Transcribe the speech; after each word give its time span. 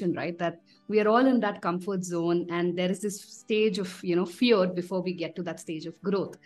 mentioned, 0.00 0.16
right? 0.16 0.38
That 0.38 0.60
we 0.88 1.00
are 1.00 1.08
all 1.08 1.26
in 1.26 1.40
that 1.40 1.60
comfort 1.62 2.04
zone, 2.04 2.46
and 2.50 2.76
there 2.76 2.90
is 2.90 3.00
this 3.00 3.20
stage 3.20 3.78
of 3.78 4.02
you 4.02 4.16
know 4.16 4.26
fear 4.26 4.66
before 4.66 5.02
we 5.02 5.12
get 5.12 5.36
to 5.36 5.42
that 5.44 5.60
stage 5.60 5.86
of 5.86 6.00
growth, 6.02 6.36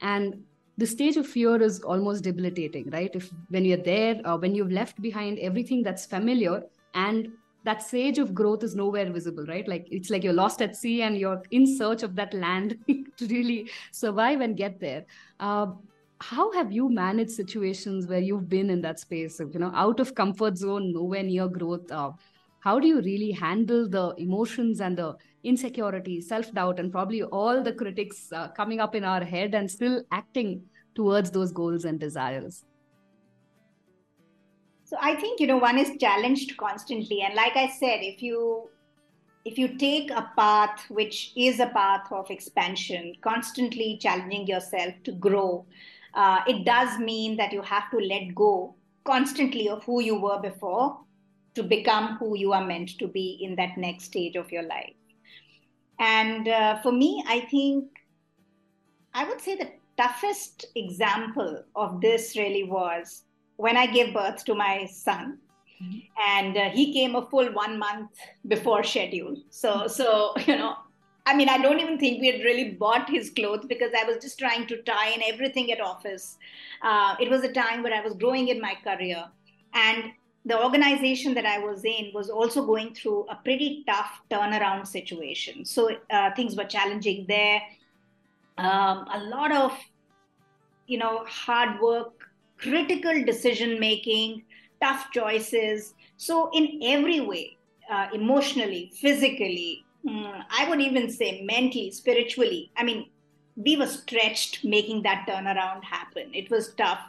and 0.00 0.42
the 0.76 0.86
stage 0.86 1.16
of 1.16 1.26
fear 1.26 1.62
is 1.62 1.80
almost 1.82 2.24
debilitating, 2.24 2.90
right? 2.90 3.10
If 3.14 3.30
when 3.48 3.64
you're 3.64 3.84
there, 3.84 4.20
uh, 4.24 4.36
when 4.36 4.54
you've 4.54 4.72
left 4.72 5.00
behind 5.00 5.38
everything 5.38 5.82
that's 5.82 6.06
familiar, 6.06 6.62
and 6.94 7.28
that 7.64 7.82
stage 7.82 8.18
of 8.18 8.34
growth 8.34 8.62
is 8.62 8.74
nowhere 8.74 9.10
visible, 9.10 9.46
right? 9.46 9.66
Like 9.66 9.86
it's 9.90 10.10
like 10.10 10.22
you're 10.22 10.34
lost 10.34 10.60
at 10.60 10.76
sea 10.76 11.02
and 11.02 11.16
you're 11.16 11.42
in 11.50 11.66
search 11.66 12.02
of 12.02 12.14
that 12.16 12.34
land 12.34 12.76
to 13.16 13.26
really 13.26 13.70
survive 13.90 14.42
and 14.42 14.56
get 14.56 14.80
there. 14.80 15.06
Uh, 15.40 15.66
how 16.20 16.52
have 16.52 16.72
you 16.72 16.88
managed 16.88 17.30
situations 17.30 18.06
where 18.06 18.18
you've 18.18 18.48
been 18.48 18.70
in 18.70 18.80
that 18.82 19.00
space 19.00 19.40
of, 19.40 19.52
you 19.54 19.60
know, 19.60 19.72
out 19.74 19.98
of 20.00 20.14
comfort 20.14 20.56
zone, 20.56 20.92
nowhere 20.92 21.22
near 21.22 21.48
growth? 21.48 21.90
Uh, 21.90 22.12
how 22.64 22.80
do 22.80 22.88
you 22.88 23.02
really 23.02 23.30
handle 23.30 23.86
the 23.86 24.14
emotions 24.16 24.80
and 24.80 24.96
the 24.96 25.14
insecurity, 25.42 26.22
self 26.22 26.50
doubt, 26.54 26.80
and 26.80 26.90
probably 26.90 27.22
all 27.22 27.62
the 27.62 27.74
critics 27.74 28.32
uh, 28.32 28.48
coming 28.48 28.80
up 28.80 28.94
in 28.94 29.04
our 29.04 29.22
head 29.22 29.54
and 29.54 29.70
still 29.70 30.02
acting 30.10 30.62
towards 30.94 31.30
those 31.30 31.52
goals 31.52 31.84
and 31.84 32.00
desires? 32.00 32.64
So 34.84 34.96
I 34.98 35.14
think 35.16 35.40
you 35.40 35.46
know 35.46 35.58
one 35.58 35.78
is 35.78 35.90
challenged 36.00 36.56
constantly, 36.56 37.20
and 37.20 37.34
like 37.34 37.54
I 37.54 37.68
said, 37.68 38.00
if 38.00 38.22
you 38.22 38.70
if 39.44 39.58
you 39.58 39.76
take 39.76 40.10
a 40.10 40.30
path 40.34 40.86
which 40.88 41.32
is 41.36 41.60
a 41.60 41.66
path 41.66 42.10
of 42.10 42.30
expansion, 42.30 43.12
constantly 43.20 43.98
challenging 44.00 44.46
yourself 44.46 44.94
to 45.04 45.12
grow, 45.12 45.66
uh, 46.14 46.40
it 46.46 46.64
does 46.64 46.98
mean 46.98 47.36
that 47.36 47.52
you 47.52 47.60
have 47.60 47.90
to 47.90 47.98
let 47.98 48.34
go 48.34 48.74
constantly 49.04 49.68
of 49.68 49.84
who 49.84 50.00
you 50.00 50.18
were 50.18 50.40
before 50.40 51.03
to 51.54 51.62
become 51.62 52.16
who 52.16 52.36
you 52.36 52.52
are 52.52 52.64
meant 52.64 52.98
to 52.98 53.06
be 53.06 53.38
in 53.40 53.56
that 53.56 53.76
next 53.76 54.04
stage 54.04 54.36
of 54.36 54.50
your 54.50 54.62
life. 54.64 54.94
And 55.98 56.48
uh, 56.48 56.80
for 56.82 56.92
me, 56.92 57.22
I 57.26 57.40
think 57.40 57.88
I 59.12 59.24
would 59.28 59.40
say 59.40 59.56
the 59.56 59.70
toughest 59.96 60.66
example 60.74 61.62
of 61.76 62.00
this 62.00 62.36
really 62.36 62.64
was 62.64 63.22
when 63.56 63.76
I 63.76 63.86
gave 63.86 64.12
birth 64.12 64.44
to 64.46 64.54
my 64.54 64.86
son. 64.86 65.38
Mm-hmm. 65.82 65.98
And 66.28 66.56
uh, 66.56 66.70
he 66.70 66.92
came 66.92 67.14
a 67.14 67.26
full 67.26 67.52
one 67.52 67.78
month 67.78 68.10
before 68.48 68.82
schedule. 68.82 69.36
So, 69.50 69.86
so 69.86 70.34
you 70.46 70.56
know, 70.56 70.76
I 71.26 71.34
mean, 71.34 71.48
I 71.48 71.58
don't 71.58 71.80
even 71.80 71.98
think 71.98 72.20
we 72.20 72.30
had 72.30 72.44
really 72.44 72.72
bought 72.72 73.08
his 73.08 73.30
clothes 73.30 73.64
because 73.66 73.92
I 73.98 74.04
was 74.04 74.18
just 74.18 74.38
trying 74.38 74.66
to 74.66 74.82
tie 74.82 75.10
in 75.10 75.22
everything 75.22 75.72
at 75.72 75.80
office. 75.80 76.36
Uh, 76.82 77.14
it 77.20 77.30
was 77.30 77.44
a 77.44 77.52
time 77.52 77.82
where 77.82 77.94
I 77.94 78.00
was 78.00 78.14
growing 78.14 78.48
in 78.48 78.60
my 78.60 78.74
career. 78.84 79.24
And 79.72 80.12
the 80.44 80.62
organization 80.62 81.34
that 81.34 81.46
I 81.46 81.58
was 81.58 81.84
in 81.84 82.10
was 82.12 82.28
also 82.28 82.66
going 82.66 82.94
through 82.94 83.26
a 83.30 83.36
pretty 83.36 83.82
tough 83.86 84.20
turnaround 84.30 84.86
situation. 84.86 85.64
So 85.64 85.96
uh, 86.10 86.30
things 86.34 86.54
were 86.54 86.64
challenging 86.64 87.24
there. 87.26 87.62
Um, 88.58 89.06
a 89.12 89.24
lot 89.30 89.52
of, 89.52 89.72
you 90.86 90.98
know, 90.98 91.24
hard 91.26 91.80
work, 91.80 92.12
critical 92.58 93.24
decision 93.24 93.80
making, 93.80 94.44
tough 94.82 95.06
choices. 95.12 95.94
So 96.18 96.50
in 96.52 96.80
every 96.82 97.20
way, 97.20 97.56
uh, 97.90 98.08
emotionally, 98.12 98.92
physically, 99.00 99.84
mm, 100.06 100.44
I 100.50 100.68
would 100.68 100.80
even 100.80 101.10
say 101.10 101.42
mentally, 101.42 101.90
spiritually. 101.90 102.70
I 102.76 102.84
mean, 102.84 103.08
we 103.56 103.76
were 103.76 103.86
stretched 103.86 104.64
making 104.64 105.02
that 105.02 105.26
turnaround 105.28 105.84
happen. 105.84 106.34
It 106.34 106.50
was 106.50 106.74
tough. 106.74 107.00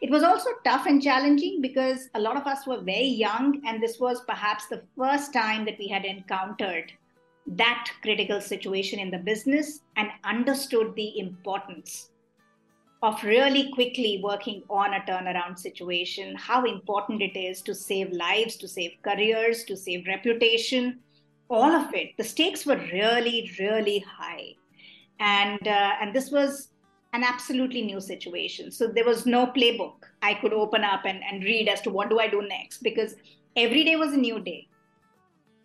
It 0.00 0.10
was 0.10 0.22
also 0.22 0.50
tough 0.64 0.86
and 0.86 1.02
challenging 1.02 1.60
because 1.60 2.08
a 2.14 2.20
lot 2.20 2.36
of 2.36 2.46
us 2.46 2.66
were 2.66 2.80
very 2.80 3.06
young, 3.06 3.60
and 3.66 3.82
this 3.82 4.00
was 4.00 4.22
perhaps 4.26 4.66
the 4.66 4.82
first 4.96 5.32
time 5.32 5.64
that 5.66 5.78
we 5.78 5.88
had 5.88 6.04
encountered 6.04 6.92
that 7.46 7.90
critical 8.02 8.40
situation 8.40 8.98
in 8.98 9.10
the 9.10 9.18
business 9.18 9.80
and 9.96 10.08
understood 10.24 10.94
the 10.94 11.18
importance 11.18 12.10
of 13.02 13.22
really 13.24 13.70
quickly 13.72 14.20
working 14.22 14.62
on 14.68 14.94
a 14.94 15.00
turnaround 15.00 15.58
situation, 15.58 16.34
how 16.36 16.64
important 16.64 17.22
it 17.22 17.38
is 17.38 17.62
to 17.62 17.74
save 17.74 18.12
lives, 18.12 18.56
to 18.56 18.68
save 18.68 18.92
careers, 19.02 19.64
to 19.64 19.76
save 19.76 20.06
reputation, 20.06 20.98
all 21.48 21.72
of 21.72 21.94
it. 21.94 22.16
The 22.18 22.24
stakes 22.24 22.66
were 22.66 22.76
really, 22.92 23.50
really 23.58 24.00
high. 24.00 24.54
And, 25.18 25.66
uh, 25.66 25.92
and 26.00 26.14
this 26.14 26.30
was 26.30 26.69
an 27.12 27.24
absolutely 27.24 27.82
new 27.82 28.00
situation. 28.00 28.70
So 28.70 28.86
there 28.86 29.04
was 29.04 29.26
no 29.26 29.46
playbook 29.46 30.04
I 30.22 30.34
could 30.34 30.52
open 30.52 30.84
up 30.84 31.04
and, 31.04 31.20
and 31.24 31.42
read 31.42 31.68
as 31.68 31.80
to 31.82 31.90
what 31.90 32.08
do 32.08 32.20
I 32.20 32.28
do 32.28 32.42
next 32.42 32.82
because 32.82 33.16
every 33.56 33.84
day 33.84 33.96
was 33.96 34.12
a 34.12 34.16
new 34.16 34.40
day. 34.40 34.68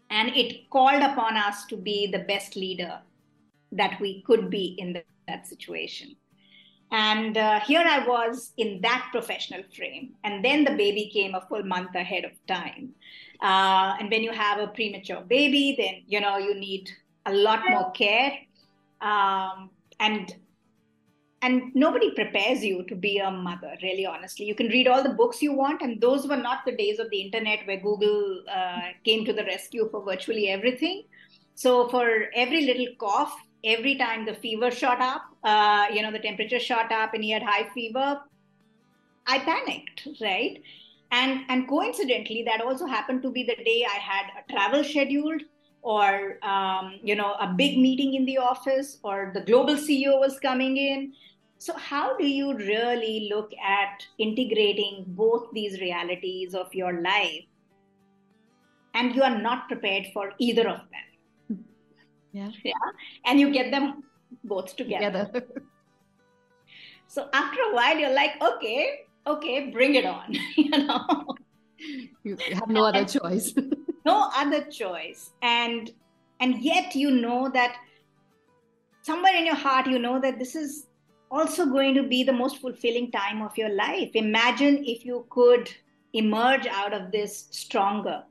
And 0.10 0.30
it 0.30 0.70
called 0.70 1.02
upon 1.02 1.38
us 1.38 1.66
to 1.66 1.78
be 1.78 2.08
the 2.08 2.20
best 2.20 2.56
leader 2.56 3.00
that 3.72 4.00
we 4.00 4.22
could 4.24 4.50
be 4.50 4.76
in 4.78 4.94
the, 4.94 5.04
that 5.28 5.48
situation. 5.48 6.16
And 6.92 7.38
uh, 7.38 7.60
here 7.62 7.84
I 7.86 8.06
was 8.08 8.54
in 8.58 8.80
that 8.82 9.10
professional 9.12 9.64
frame. 9.76 10.14
And 10.24 10.46
then 10.46 10.64
the 10.64 10.72
baby 10.72 11.10
came 11.12 11.36
a 11.36 11.42
full 11.42 11.64
month 11.64 11.96
ahead 11.96 12.26
of 12.26 12.32
time. 12.48 12.92
Uh, 13.42 13.96
and 14.00 14.10
when 14.10 14.24
you 14.24 14.32
have 14.32 14.60
a 14.60 14.68
premature 14.68 15.22
baby, 15.22 15.76
then, 15.78 16.04
you 16.08 16.22
know, 16.22 16.38
you 16.38 16.56
need 16.56 16.90
a 17.26 17.34
lot 17.34 17.62
more 17.68 17.92
care. 17.92 18.38
Um, 19.02 19.72
and 20.00 20.34
and 21.42 21.74
nobody 21.76 22.12
prepares 22.12 22.64
you 22.64 22.84
to 22.88 22.96
be 22.96 23.18
a 23.18 23.30
mother 23.30 23.76
really 23.84 24.06
honestly. 24.06 24.46
You 24.46 24.56
can 24.56 24.68
read 24.68 24.88
all 24.88 25.04
the 25.04 25.10
books 25.10 25.42
you 25.42 25.54
want 25.54 25.82
and 25.82 26.02
those 26.02 26.28
were 26.28 26.38
not 26.38 26.66
the 26.66 26.76
days 26.76 27.00
of 27.00 27.10
the 27.10 27.22
internet 27.22 27.68
where 27.68 27.80
google 27.80 28.42
uh, 28.52 28.90
came 29.04 29.26
to 29.26 29.34
the 29.34 29.44
rescue 29.44 29.88
for 29.92 30.04
virtually 30.04 30.50
everything. 30.50 31.04
So 31.54 31.88
for 31.90 32.26
every 32.34 32.66
little 32.66 32.88
cough 33.00 33.36
every 33.66 33.96
time 33.96 34.26
the 34.26 34.34
fever 34.34 34.70
shot 34.70 35.02
up 35.02 35.24
uh, 35.44 35.88
you 35.92 36.02
know 36.02 36.12
the 36.12 36.20
temperature 36.20 36.60
shot 36.60 36.92
up 36.92 37.14
and 37.14 37.24
he 37.24 37.32
had 37.32 37.42
high 37.42 37.68
fever 37.74 38.22
i 39.28 39.40
panicked 39.40 40.08
right? 40.22 40.62
And 41.12 41.42
and 41.50 41.68
coincidentally 41.68 42.44
that 42.44 42.62
also 42.62 42.86
happened 42.86 43.22
to 43.24 43.32
be 43.32 43.44
the 43.44 43.56
day 43.56 43.86
i 43.90 43.98
had 43.98 44.32
a 44.40 44.52
travel 44.52 44.84
scheduled 44.84 45.44
or 45.86 46.40
um, 46.44 47.00
you 47.04 47.16
know 47.16 47.34
a 47.40 47.48
big 47.56 47.78
meeting 47.78 48.16
in 48.16 48.26
the 48.26 48.40
office 48.40 48.98
or 49.04 49.32
the 49.36 49.42
global 49.42 49.76
ceo 49.76 50.20
was 50.20 50.40
coming 50.40 50.78
in. 50.78 51.14
So 51.60 51.74
how 51.78 52.18
do 52.18 52.28
you 52.28 52.56
really 52.58 53.30
look 53.32 53.52
at 53.64 54.04
integrating 54.18 55.06
both 55.08 55.52
these 55.54 55.80
realities 55.80 56.56
of 56.56 56.74
your 56.74 57.02
life? 57.02 57.46
And 58.96 59.16
you 59.16 59.22
are 59.24 59.38
not 59.38 59.68
prepared 59.68 60.08
for 60.14 60.34
either 60.40 60.68
of 60.70 60.82
them. 60.94 61.64
Yeah. 62.34 62.50
Yeah? 62.64 62.90
And 63.26 63.40
you 63.40 63.52
get 63.52 63.72
them 63.72 64.04
both 64.44 64.76
together, 64.76 65.26
together. 65.26 65.46
so 67.08 67.30
after 67.32 67.62
a 67.62 67.74
while 67.76 67.98
you're 67.98 68.14
like 68.14 68.42
okay 68.42 69.02
okay 69.28 69.70
bring 69.70 69.96
it 69.96 70.06
on 70.06 70.34
you 70.58 70.70
know? 70.70 71.36
You 72.24 72.38
have 72.54 72.70
no 72.70 72.86
other 72.86 73.06
choice 73.06 73.54
no 74.06 74.30
other 74.36 74.62
choice. 74.62 75.32
And 75.42 75.92
and 76.40 76.62
yet 76.62 76.96
you 76.96 77.12
know 77.12 77.50
that 77.54 77.78
somewhere 79.02 79.36
in 79.36 79.46
your 79.46 79.56
heart 79.56 79.88
you 79.88 80.00
know 80.00 80.20
that 80.20 80.40
this 80.40 80.56
is 80.56 80.88
also 81.32 81.66
going 81.66 81.96
to 81.96 82.04
be 82.04 82.24
the 82.24 82.34
most 82.34 82.58
fulfilling 82.58 83.12
time 83.12 83.42
of 83.42 83.58
your 83.58 83.70
life. 83.70 84.12
Imagine 84.14 84.84
if 84.86 85.06
you 85.06 85.26
could 85.30 85.70
emerge 86.14 86.68
out 86.68 86.94
of 86.94 87.12
this 87.12 87.48
stronger 87.52 88.24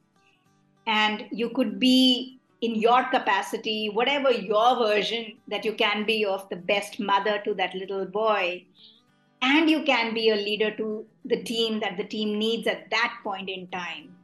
and 0.87 1.27
you 1.31 1.51
could 1.51 1.78
be 1.78 2.41
in 2.60 2.75
your 2.75 3.04
capacity 3.04 3.91
whatever 3.91 4.31
your 4.31 4.77
version 4.77 5.37
that 5.48 5.65
you 5.65 5.75
can 5.75 6.07
be 6.07 6.25
of 6.25 6.48
the 6.48 6.57
best 6.57 6.98
mother 6.98 7.41
to 7.45 7.54
that 7.54 7.75
little 7.75 8.07
boy. 8.07 8.65
And 9.43 9.69
you 9.69 9.83
can 9.83 10.15
be 10.15 10.31
a 10.31 10.37
leader 10.37 10.75
to 10.77 11.04
the 11.27 11.43
team 11.43 11.81
that 11.81 11.98
the 11.98 12.04
team 12.04 12.39
needs 12.39 12.66
at 12.66 12.89
that 12.91 13.19
point 13.22 13.51
in 13.51 13.66
time 13.69 14.15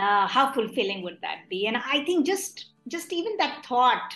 uh, 0.00 0.26
how 0.26 0.52
fulfilling 0.52 1.02
would 1.02 1.18
that 1.22 1.40
be? 1.48 1.66
And 1.66 1.76
i 1.76 2.04
think 2.04 2.26
just 2.26 2.66
just 2.88 3.12
even 3.12 3.36
that 3.36 3.64
thought 3.66 4.10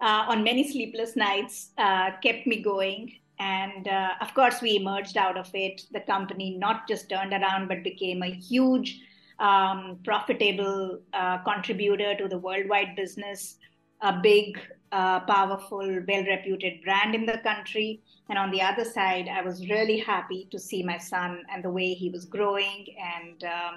uh, 0.00 0.24
on 0.28 0.44
many 0.44 0.70
sleepless 0.70 1.16
nights 1.16 1.70
uh, 1.78 2.10
kept 2.22 2.46
me 2.46 2.62
going. 2.62 3.12
And 3.38 3.88
uh, 3.88 4.10
of 4.20 4.32
course 4.34 4.62
we 4.62 4.76
emerged 4.76 5.16
out 5.16 5.36
of 5.36 5.50
it. 5.54 5.82
The 5.92 6.00
company 6.00 6.56
not 6.56 6.86
just 6.88 7.08
turned 7.08 7.32
around 7.32 7.68
but 7.68 7.82
became 7.82 8.22
a 8.22 8.30
huge 8.30 9.00
um, 9.40 9.98
profitable 10.04 11.00
uh, 11.12 11.38
contributor 11.38 12.14
to 12.16 12.28
the 12.28 12.38
worldwide 12.38 12.94
business 12.94 13.56
a 14.00 14.12
big 14.12 14.58
uh, 14.92 15.20
powerful 15.20 15.78
well 16.08 16.24
reputed 16.24 16.82
brand 16.84 17.14
in 17.14 17.26
the 17.26 17.38
country. 17.38 18.00
And 18.28 18.38
on 18.38 18.50
the 18.50 18.62
other 18.62 18.84
side 18.84 19.28
i 19.28 19.42
was 19.42 19.68
really 19.68 19.98
happy 19.98 20.46
to 20.50 20.58
see 20.58 20.82
my 20.82 20.98
son 20.98 21.42
and 21.50 21.64
the 21.64 21.70
way 21.70 21.94
he 21.94 22.10
was 22.10 22.24
growing. 22.24 22.86
And 23.14 23.44
um, 23.44 23.74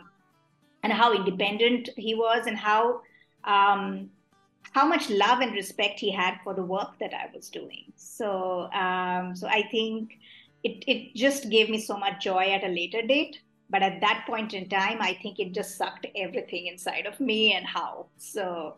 and 0.88 0.94
how 0.94 1.14
independent 1.14 1.90
he 1.98 2.16
was 2.16 2.48
and 2.48 2.58
how 2.58 3.02
um, 3.44 4.10
how 4.72 4.88
much 4.88 5.10
love 5.10 5.42
and 5.42 5.54
respect 5.54 6.00
he 6.00 6.12
had 6.12 6.36
for 6.44 6.54
the 6.54 6.64
work 6.64 6.98
that 7.00 7.14
I 7.14 7.30
was 7.36 7.50
doing. 7.50 7.92
So 7.98 8.72
um, 8.72 9.36
so 9.36 9.48
I 9.48 9.64
think 9.70 10.18
it 10.64 10.86
it 10.88 11.14
just 11.14 11.50
gave 11.50 11.70
me 11.70 11.80
so 11.80 11.98
much 11.98 12.24
joy 12.24 12.46
at 12.58 12.64
a 12.64 12.74
later 12.80 13.02
date 13.02 13.42
but 13.70 13.84
at 13.84 14.00
that 14.00 14.24
point 14.26 14.54
in 14.54 14.68
time 14.70 15.02
i 15.02 15.14
think 15.22 15.40
it 15.40 15.54
just 15.54 15.78
sucked 15.78 16.08
everything 16.16 16.68
inside 16.68 17.06
of 17.06 17.20
me 17.20 17.54
and 17.54 17.66
how 17.66 18.06
so 18.18 18.76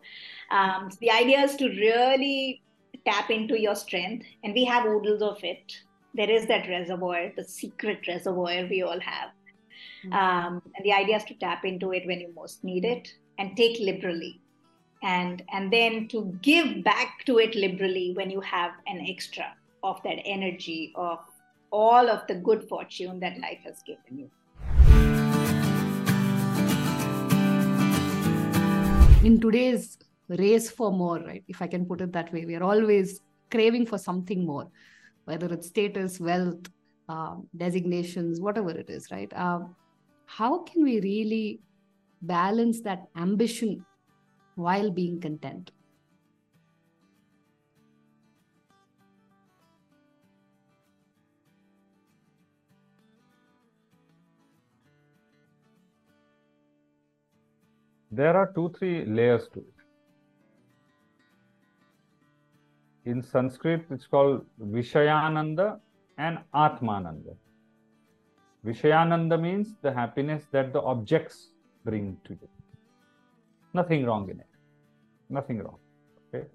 um, 0.50 0.90
the 1.00 1.10
idea 1.10 1.40
is 1.40 1.54
to 1.56 1.68
really 1.68 2.60
tap 3.06 3.30
into 3.30 3.58
your 3.58 3.76
strength 3.76 4.26
and 4.42 4.52
we 4.52 4.64
have 4.64 4.84
oodles 4.84 5.22
of 5.22 5.42
it 5.42 5.76
there 6.14 6.30
is 6.30 6.46
that 6.46 6.68
reservoir 6.68 7.30
the 7.36 7.44
secret 7.44 8.06
reservoir 8.08 8.66
we 8.68 8.82
all 8.82 9.00
have. 9.00 9.30
Um, 10.12 10.62
and 10.74 10.84
the 10.84 10.92
idea 10.92 11.16
is 11.16 11.24
to 11.24 11.34
tap 11.34 11.64
into 11.64 11.92
it 11.92 12.06
when 12.06 12.20
you 12.20 12.32
most 12.34 12.64
need 12.64 12.84
it 12.84 13.12
and 13.38 13.56
take 13.56 13.78
liberally 13.80 14.40
and 15.02 15.42
and 15.52 15.72
then 15.72 16.06
to 16.08 16.36
give 16.42 16.84
back 16.84 17.24
to 17.24 17.38
it 17.38 17.54
liberally 17.54 18.12
when 18.14 18.30
you 18.30 18.40
have 18.40 18.72
an 18.86 19.04
extra 19.08 19.54
of 19.82 20.02
that 20.02 20.20
energy 20.24 20.92
of 20.94 21.18
all 21.70 22.10
of 22.10 22.26
the 22.26 22.34
good 22.34 22.68
fortune 22.68 23.20
that 23.20 23.38
life 23.40 23.60
has 23.64 23.82
given 23.86 24.18
you 24.18 24.30
in 29.22 29.38
today's 29.38 29.98
race 30.28 30.70
for 30.70 30.90
more, 30.90 31.18
right? 31.18 31.44
If 31.48 31.60
I 31.60 31.66
can 31.66 31.84
put 31.84 32.00
it 32.00 32.12
that 32.12 32.32
way, 32.32 32.46
we 32.46 32.54
are 32.54 32.62
always 32.62 33.20
craving 33.50 33.86
for 33.86 33.98
something 33.98 34.46
more, 34.46 34.68
whether 35.24 35.52
it's 35.52 35.68
status, 35.68 36.20
wealth, 36.20 36.68
uh, 37.08 37.36
designations, 37.56 38.40
whatever 38.40 38.70
it 38.70 38.88
is, 38.88 39.10
right? 39.10 39.30
Uh, 39.34 39.60
how 40.36 40.58
can 40.58 40.84
we 40.84 41.00
really 41.00 41.60
balance 42.22 42.80
that 42.82 43.08
ambition 43.16 43.84
while 44.54 44.90
being 44.90 45.20
content? 45.20 45.70
there 58.10 58.36
are 58.36 58.52
two, 58.54 58.72
three 58.76 59.04
layers 59.06 59.48
to 59.54 59.60
it. 59.60 59.78
In 63.04 63.22
Sanskrit, 63.22 63.86
it's 63.90 64.06
called 64.06 64.44
Vishayananda 64.60 65.80
and 66.18 66.38
Atmananda. 66.54 67.36
Vishayananda 68.64 69.40
means 69.40 69.74
the 69.82 69.92
happiness 69.92 70.44
that 70.52 70.72
the 70.72 70.80
objects 70.82 71.48
bring 71.84 72.16
to 72.24 72.32
you. 72.32 72.48
Nothing 73.72 74.04
wrong 74.04 74.28
in 74.28 74.40
it. 74.40 74.46
Nothing 75.28 75.58
wrong. 75.62 75.78
Okay. 76.28 76.46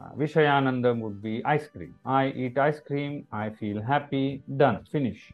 Uh, 0.00 0.10
Vishayananda 0.16 0.98
would 1.00 1.22
be 1.22 1.44
ice 1.44 1.68
cream. 1.68 1.94
I 2.04 2.28
eat 2.28 2.58
ice 2.58 2.80
cream, 2.80 3.26
I 3.32 3.50
feel 3.50 3.80
happy, 3.80 4.42
done, 4.56 4.84
finish. 4.84 5.32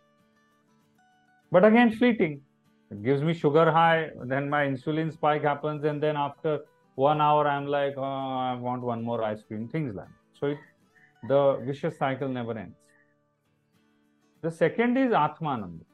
But 1.51 1.65
again, 1.65 1.91
fleeting 1.93 2.43
it 2.91 3.03
gives 3.03 3.23
me 3.23 3.35
sugar 3.35 3.71
high, 3.71 4.11
then 4.25 4.49
my 4.49 4.67
insulin 4.67 5.13
spike 5.13 5.43
happens, 5.43 5.85
and 5.85 6.03
then 6.03 6.17
after 6.17 6.61
one 6.95 7.21
hour, 7.21 7.47
I'm 7.49 7.67
like, 7.67 7.95
oh, 7.97 8.03
I 8.03 8.55
want 8.55 8.83
one 8.83 9.03
more 9.03 9.23
ice 9.25 9.43
cream, 9.43 9.69
things 9.69 9.95
like 9.95 10.07
that. 10.07 10.39
So 10.39 10.47
it, 10.49 10.59
the 11.29 11.61
vicious 11.65 11.99
cycle 11.99 12.29
never 12.29 12.57
ends. 12.57 12.77
The 14.45 14.51
second 14.51 14.99
is 14.99 15.11
Atmananda. 15.11 15.85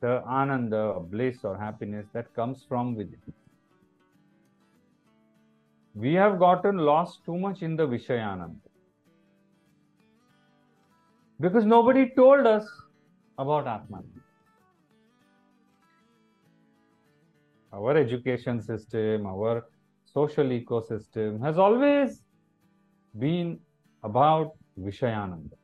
The 0.00 0.22
ananda, 0.24 1.00
bliss 1.00 1.38
or 1.42 1.58
happiness 1.58 2.06
that 2.12 2.32
comes 2.32 2.64
from 2.68 2.94
within. 2.94 3.32
We 5.96 6.12
have 6.14 6.38
gotten 6.38 6.76
lost 6.76 7.24
too 7.24 7.36
much 7.36 7.62
in 7.62 7.74
the 7.74 7.88
Vishayananda. 7.88 8.54
Because 11.40 11.64
nobody 11.64 12.10
told 12.14 12.46
us 12.46 12.68
about 13.36 13.66
Atmananda. 13.66 14.20
our 17.72 17.96
education 17.96 18.60
system, 18.60 19.26
our 19.26 19.66
social 20.04 20.44
ecosystem 20.44 21.40
has 21.42 21.58
always 21.58 22.22
been 23.18 23.58
about 24.04 24.52
Vishayananda. 24.78 25.61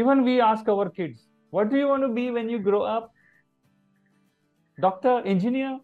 Even 0.00 0.24
we 0.24 0.40
ask 0.40 0.68
our 0.68 0.90
kids, 0.90 1.28
what 1.50 1.70
do 1.70 1.76
you 1.76 1.86
want 1.86 2.02
to 2.02 2.08
be 2.08 2.30
when 2.36 2.48
you 2.48 2.58
grow 2.58 2.82
up? 2.82 3.12
Doctor, 4.80 5.22
engineer? 5.24 5.78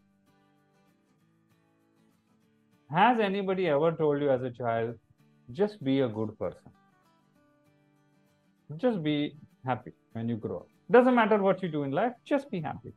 Has 2.91 3.21
anybody 3.21 3.69
ever 3.69 3.93
told 3.93 4.21
you 4.21 4.31
as 4.31 4.43
a 4.43 4.51
child, 4.51 4.97
just 5.53 5.85
be 5.85 6.01
a 6.01 6.09
good 6.09 6.37
person? 6.41 6.73
Just 8.79 9.01
be 9.05 9.37
happy 9.65 9.93
when 10.13 10.29
you 10.29 10.37
grow 10.37 10.56
up. 10.56 10.69
Doesn't 10.91 11.15
matter 11.15 11.39
what 11.39 11.63
you 11.63 11.69
do 11.69 11.85
in 11.85 11.93
life, 11.93 12.13
just 12.25 12.51
be 12.51 12.61
happy. 12.61 12.93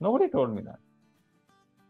Nobody 0.00 0.28
told 0.28 0.56
me 0.56 0.62
that. 0.62 0.80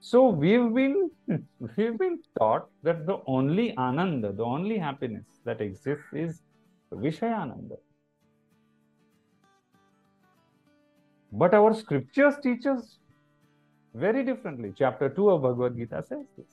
So 0.01 0.29
we've 0.29 0.75
been 0.75 1.11
we've 1.59 1.99
been 1.99 2.19
taught 2.39 2.69
that 2.83 3.07
the 3.07 3.21
only 3.27 3.75
ananda, 3.79 4.33
the 4.33 4.45
only 4.45 4.77
happiness 4.77 5.41
that 5.47 5.63
exists 5.63 6.13
is 6.13 6.43
Vishayananda. 6.93 7.77
But 11.33 11.55
our 11.55 11.75
scriptures 11.75 12.35
teach 12.43 12.67
us 12.67 12.99
very 13.95 14.25
differently. 14.25 14.73
Chapter 14.77 15.09
2 15.09 15.31
of 15.31 15.43
Bhagavad 15.43 15.77
Gita 15.77 16.03
says 16.07 16.27
this. 16.37 16.47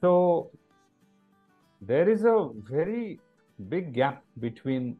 So 0.00 0.50
there 1.80 2.08
is 2.08 2.24
a 2.24 2.50
very 2.68 3.18
big 3.68 3.94
gap 3.94 4.22
between 4.40 4.96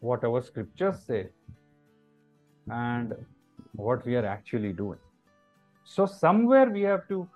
what 0.00 0.24
our 0.24 0.42
scriptures 0.42 1.00
say 1.06 1.28
and 2.68 3.14
what 3.74 4.04
we 4.06 4.16
are 4.16 4.26
actually 4.26 4.72
doing. 4.72 4.98
So, 5.84 6.06
somewhere 6.06 6.70
we 6.70 6.82
have 6.82 7.08
to 7.08 7.28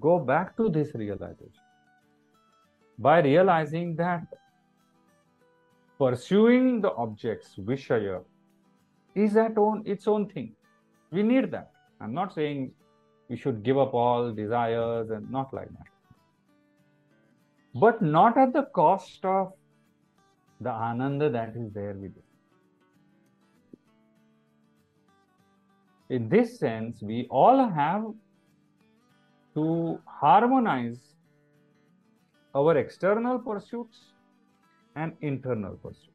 go 0.00 0.18
back 0.18 0.56
to 0.56 0.68
this 0.68 0.94
realization 0.94 1.65
by 2.98 3.20
realizing 3.20 3.96
that 3.96 4.26
pursuing 5.98 6.80
the 6.80 6.92
objects, 6.92 7.54
Vishaya, 7.58 8.22
is 9.14 9.36
own, 9.36 9.82
its 9.86 10.06
own 10.06 10.28
thing. 10.28 10.54
We 11.10 11.22
need 11.22 11.50
that. 11.50 11.70
I'm 12.00 12.12
not 12.12 12.34
saying 12.34 12.72
we 13.28 13.36
should 13.36 13.62
give 13.62 13.78
up 13.78 13.94
all 13.94 14.32
desires 14.32 15.10
and 15.10 15.30
not 15.30 15.52
like 15.54 15.68
that. 15.68 15.86
But 17.74 18.02
not 18.02 18.36
at 18.36 18.52
the 18.52 18.64
cost 18.64 19.24
of 19.24 19.52
the 20.60 20.70
ananda 20.70 21.30
that 21.30 21.54
is 21.56 21.72
there 21.72 21.94
within. 21.94 22.22
in 26.08 26.28
this 26.28 26.58
sense, 26.58 27.02
we 27.02 27.26
all 27.30 27.68
have 27.68 28.04
to 29.54 29.98
harmonize 30.06 31.15
our 32.56 32.76
external 32.78 33.38
pursuits 33.38 33.98
and 34.94 35.12
internal 35.20 35.74
pursuits. 35.76 36.08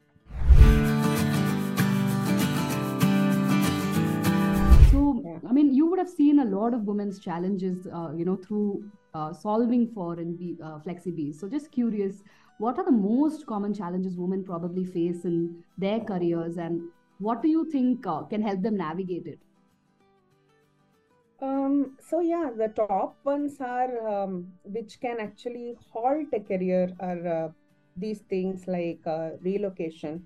So, 4.91 5.01
I 5.47 5.53
mean, 5.53 5.71
you 5.73 5.85
would 5.85 5.99
have 5.99 6.09
seen 6.09 6.39
a 6.39 6.45
lot 6.45 6.73
of 6.73 6.85
women's 6.85 7.19
challenges, 7.19 7.85
uh, 7.85 8.11
you 8.15 8.25
know, 8.25 8.37
through 8.37 8.83
uh, 9.13 9.33
solving 9.33 9.87
for 9.93 10.19
in 10.19 10.57
uh, 10.63 10.79
FlexiBees. 10.79 11.35
So, 11.35 11.47
just 11.47 11.71
curious, 11.71 12.23
what 12.57 12.79
are 12.79 12.85
the 12.85 12.91
most 12.91 13.45
common 13.45 13.73
challenges 13.73 14.17
women 14.17 14.43
probably 14.43 14.85
face 14.85 15.25
in 15.25 15.63
their 15.77 15.99
careers, 15.99 16.57
and 16.57 16.81
what 17.19 17.43
do 17.43 17.49
you 17.49 17.69
think 17.69 18.07
uh, 18.07 18.23
can 18.23 18.41
help 18.41 18.63
them 18.63 18.77
navigate 18.77 19.27
it? 19.27 19.39
Um, 21.41 21.97
so 21.99 22.19
yeah, 22.19 22.51
the 22.55 22.67
top 22.67 23.17
ones 23.23 23.57
are 23.59 24.07
um, 24.07 24.53
which 24.63 24.99
can 25.01 25.19
actually 25.19 25.75
halt 25.91 26.27
a 26.33 26.39
career 26.39 26.93
are 26.99 27.27
uh, 27.27 27.49
these 27.97 28.19
things 28.29 28.67
like 28.67 28.99
uh, 29.07 29.31
relocation, 29.41 30.25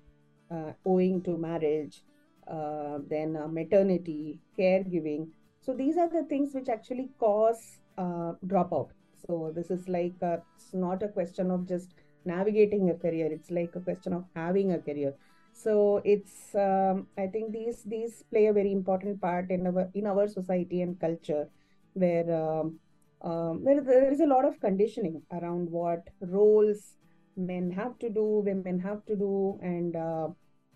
uh, 0.50 0.72
owing 0.84 1.22
to 1.22 1.38
marriage, 1.38 2.02
uh, 2.46 2.98
then 3.08 3.36
uh, 3.36 3.48
maternity, 3.48 4.40
caregiving. 4.58 5.28
So 5.62 5.72
these 5.72 5.96
are 5.96 6.08
the 6.08 6.24
things 6.24 6.54
which 6.54 6.68
actually 6.68 7.08
cause 7.18 7.78
uh, 7.96 8.32
dropout. 8.46 8.90
So 9.26 9.52
this 9.54 9.70
is 9.70 9.88
like 9.88 10.14
it's 10.20 10.74
not 10.74 11.02
a 11.02 11.08
question 11.08 11.50
of 11.50 11.66
just 11.66 11.94
navigating 12.26 12.90
a 12.90 12.94
career; 12.94 13.32
it's 13.32 13.50
like 13.50 13.74
a 13.74 13.80
question 13.80 14.12
of 14.12 14.24
having 14.34 14.72
a 14.72 14.78
career 14.78 15.14
so 15.62 16.02
it's 16.04 16.54
um, 16.54 17.06
i 17.18 17.26
think 17.26 17.52
these 17.52 17.82
these 17.84 18.22
play 18.30 18.46
a 18.46 18.52
very 18.52 18.72
important 18.72 19.20
part 19.20 19.50
in 19.50 19.66
our 19.66 19.88
in 19.94 20.06
our 20.06 20.26
society 20.28 20.82
and 20.82 21.00
culture 21.00 21.48
where 21.94 22.28
um, 22.42 22.78
um, 23.22 23.64
where 23.64 23.80
there 23.82 24.12
is 24.12 24.20
a 24.20 24.26
lot 24.26 24.44
of 24.44 24.60
conditioning 24.60 25.22
around 25.32 25.70
what 25.70 26.08
roles 26.20 26.96
men 27.36 27.70
have 27.70 27.98
to 27.98 28.10
do 28.10 28.26
women 28.50 28.78
have 28.78 29.04
to 29.06 29.16
do 29.16 29.58
and 29.62 29.96
uh, 29.96 30.28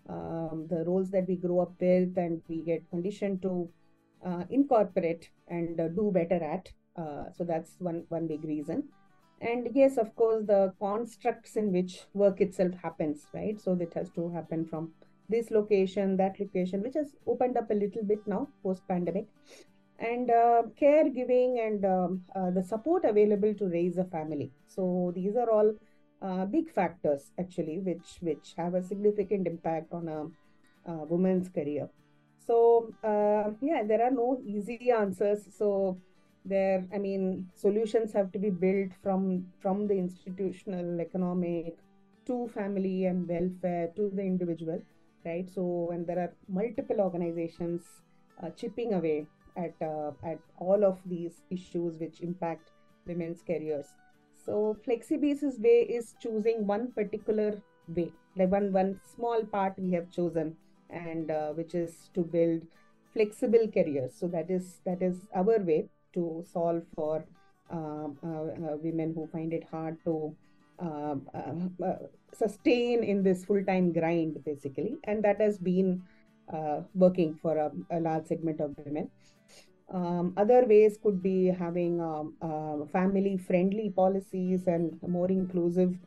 um, 0.09 0.65
the 0.69 0.83
roles 0.85 1.11
that 1.11 1.27
we 1.27 1.35
grow 1.35 1.59
up 1.59 1.73
with 1.79 2.17
and 2.17 2.41
we 2.47 2.61
get 2.61 2.89
conditioned 2.89 3.41
to 3.41 3.69
uh, 4.25 4.43
incorporate 4.49 5.29
and 5.47 5.79
uh, 5.79 5.87
do 5.89 6.11
better 6.11 6.43
at 6.43 6.67
uh, 6.97 7.25
so 7.37 7.43
that's 7.43 7.75
one 7.79 8.03
one 8.09 8.27
big 8.27 8.43
reason 8.43 8.83
and 9.41 9.67
yes 9.73 9.97
of 9.97 10.15
course 10.15 10.43
the 10.45 10.73
constructs 10.79 11.55
in 11.55 11.71
which 11.71 12.01
work 12.13 12.41
itself 12.41 12.73
happens 12.81 13.25
right? 13.33 13.59
So 13.59 13.77
it 13.79 13.93
has 13.95 14.09
to 14.11 14.29
happen 14.29 14.65
from 14.65 14.91
this 15.29 15.49
location 15.49 16.17
that 16.17 16.39
location 16.39 16.81
which 16.83 16.93
has 16.95 17.15
opened 17.25 17.57
up 17.57 17.71
a 17.71 17.73
little 17.73 18.03
bit 18.03 18.19
now 18.27 18.47
post 18.63 18.87
pandemic 18.87 19.25
and 19.99 20.29
uh, 20.29 20.63
caregiving 20.79 21.65
and 21.65 21.85
um, 21.85 22.23
uh, 22.35 22.51
the 22.51 22.63
support 22.63 23.05
available 23.05 23.53
to 23.53 23.65
raise 23.67 23.97
a 23.97 24.03
family. 24.05 24.51
So 24.67 25.11
these 25.15 25.35
are 25.35 25.49
all 25.49 25.73
uh, 26.21 26.45
big 26.45 26.71
factors 26.71 27.31
actually 27.39 27.79
which 27.79 28.17
which 28.21 28.53
have 28.57 28.75
a 28.75 28.83
significant 28.83 29.47
impact 29.47 29.91
on 29.91 30.07
a, 30.07 30.91
a 30.91 31.05
woman's 31.05 31.49
career. 31.49 31.89
So 32.45 32.93
uh, 33.03 33.51
yeah 33.61 33.83
there 33.83 34.03
are 34.03 34.11
no 34.11 34.39
easy 34.45 34.91
answers. 34.91 35.47
So 35.57 35.97
there 36.43 36.85
i 36.93 36.97
mean 36.97 37.47
solutions 37.55 38.13
have 38.13 38.31
to 38.31 38.39
be 38.39 38.49
built 38.49 38.91
from 39.03 39.45
from 39.61 39.87
the 39.87 39.93
institutional 39.93 40.99
economic 40.99 41.77
to 42.25 42.47
family 42.47 43.05
and 43.05 43.27
welfare 43.27 43.89
to 43.95 44.09
the 44.15 44.21
individual 44.23 44.81
right? 45.25 45.49
So 45.53 45.87
when 45.89 46.05
there 46.05 46.19
are 46.19 46.33
multiple 46.47 46.99
organizations 46.99 47.83
uh, 48.43 48.49
chipping 48.51 48.93
away 48.93 49.27
at 49.57 49.73
uh, 49.81 50.11
at 50.23 50.39
all 50.57 50.83
of 50.83 50.99
these 51.05 51.41
issues 51.49 51.97
which 51.99 52.21
impact 52.21 52.71
women's 53.05 53.41
careers. 53.41 53.87
So 54.45 54.77
FlexiBees's 54.87 55.59
way 55.59 55.81
is 55.97 56.15
choosing 56.19 56.65
one 56.65 56.91
particular 56.93 57.61
way 57.87 58.11
like 58.37 58.49
one 58.49 58.71
one 58.71 58.99
small 59.15 59.43
part 59.43 59.77
we 59.77 59.91
have 59.91 60.09
chosen 60.09 60.55
and 60.89 61.29
uh, 61.29 61.49
which 61.49 61.75
is 61.75 62.09
to 62.13 62.21
build 62.21 62.61
flexible 63.13 63.67
careers. 63.73 64.13
So 64.15 64.27
that 64.27 64.49
is 64.49 64.79
that 64.85 65.01
is 65.01 65.27
our 65.35 65.59
way 65.59 65.89
to 66.13 66.43
solve 66.51 66.83
for 66.95 67.25
uh, 67.71 68.07
uh, 68.27 68.75
women 68.83 69.13
who 69.15 69.27
find 69.27 69.53
it 69.53 69.63
hard 69.71 69.97
to 70.03 70.35
um, 70.79 71.27
uh, 71.81 71.95
sustain 72.33 73.03
in 73.03 73.23
this 73.23 73.45
full-time 73.45 73.93
grind 73.93 74.43
basically. 74.43 74.97
And 75.05 75.23
that 75.23 75.39
has 75.39 75.57
been 75.57 76.01
working 76.93 77.39
for 77.41 77.55
a, 77.57 77.71
a, 77.91 77.99
large 78.01 78.25
segment 78.25 78.59
of 78.59 78.75
women. 78.85 79.09
Um, 79.93 80.33
other 80.35 80.65
ways 80.65 80.97
could 81.01 81.23
be 81.23 81.45
having 81.45 82.01
um, 82.01 82.33
uh, 82.41 82.85
family 82.91 83.37
friendly 83.37 83.89
policies 83.89 84.67
and 84.67 84.99
more 85.07 85.29
inclusive 85.29 85.97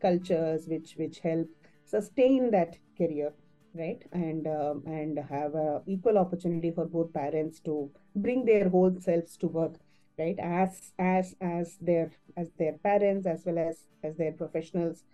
cultures 0.00 0.68
which 0.68 0.94
which 0.96 1.18
help 1.18 1.48
sustain 1.84 2.52
that 2.52 2.76
career 2.96 3.32
right. 3.74 4.02
And 4.12 4.46
um, 4.46 4.82
and 4.86 5.18
have 5.18 5.54
a 5.54 5.82
equal 5.86 6.18
opportunity 6.18 6.70
for 6.70 6.86
both 6.86 7.12
parents 7.12 7.60
to 7.60 7.90
bring 8.14 8.44
their 8.44 8.68
whole 8.68 8.94
selves 9.00 9.36
to 9.38 9.46
work 9.46 9.74
right? 10.18 10.38
As 10.38 10.92
as 10.98 11.34
as 11.40 11.76
their 11.80 12.10
as 12.36 12.50
their 12.58 12.72
parents 12.72 13.26
as 13.26 13.44
well 13.46 13.58
as 13.58 13.84
as 14.02 14.16
their 14.16 14.32
professionals. 14.32 15.04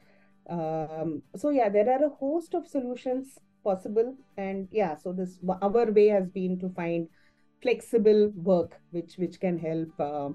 Um, 0.48 1.22
so 1.36 1.50
yeah 1.50 1.68
there 1.68 1.88
are 1.90 2.04
a 2.06 2.10
host 2.10 2.54
of 2.54 2.66
solutions 2.66 3.38
possible. 3.62 4.16
And 4.36 4.68
yeah 4.72 4.96
so 4.96 5.12
this 5.12 5.38
our 5.62 5.92
way 5.92 6.08
has 6.08 6.28
been 6.28 6.58
to 6.60 6.68
find 6.70 7.08
flexible 7.62 8.30
work 8.34 8.80
which 8.90 9.16
which 9.16 9.40
can 9.40 9.58
help 9.58 9.88
uh, 9.98 10.28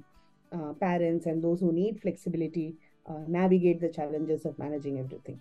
uh, 0.55 0.73
parents 0.73 1.25
and 1.25 1.43
those 1.43 1.59
who 1.59 1.71
need 1.71 2.01
flexibility 2.01 2.75
uh, 3.07 3.23
navigate 3.27 3.79
the 3.79 3.89
challenges 3.89 4.45
of 4.45 4.57
managing 4.57 4.99
everything 4.99 5.39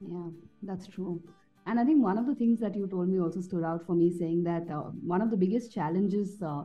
yeah, 0.00 0.28
that's 0.62 0.86
true. 0.88 1.22
And 1.66 1.78
I 1.78 1.84
think 1.84 2.02
one 2.02 2.18
of 2.18 2.26
the 2.26 2.34
things 2.34 2.58
that 2.60 2.74
you 2.74 2.86
told 2.88 3.08
me 3.08 3.20
also 3.20 3.40
stood 3.40 3.64
out 3.64 3.86
for 3.86 3.94
me, 3.94 4.10
saying 4.10 4.44
that 4.44 4.70
uh, 4.70 4.84
one 5.14 5.20
of 5.22 5.30
the 5.30 5.36
biggest 5.36 5.72
challenges 5.72 6.40
uh, 6.42 6.62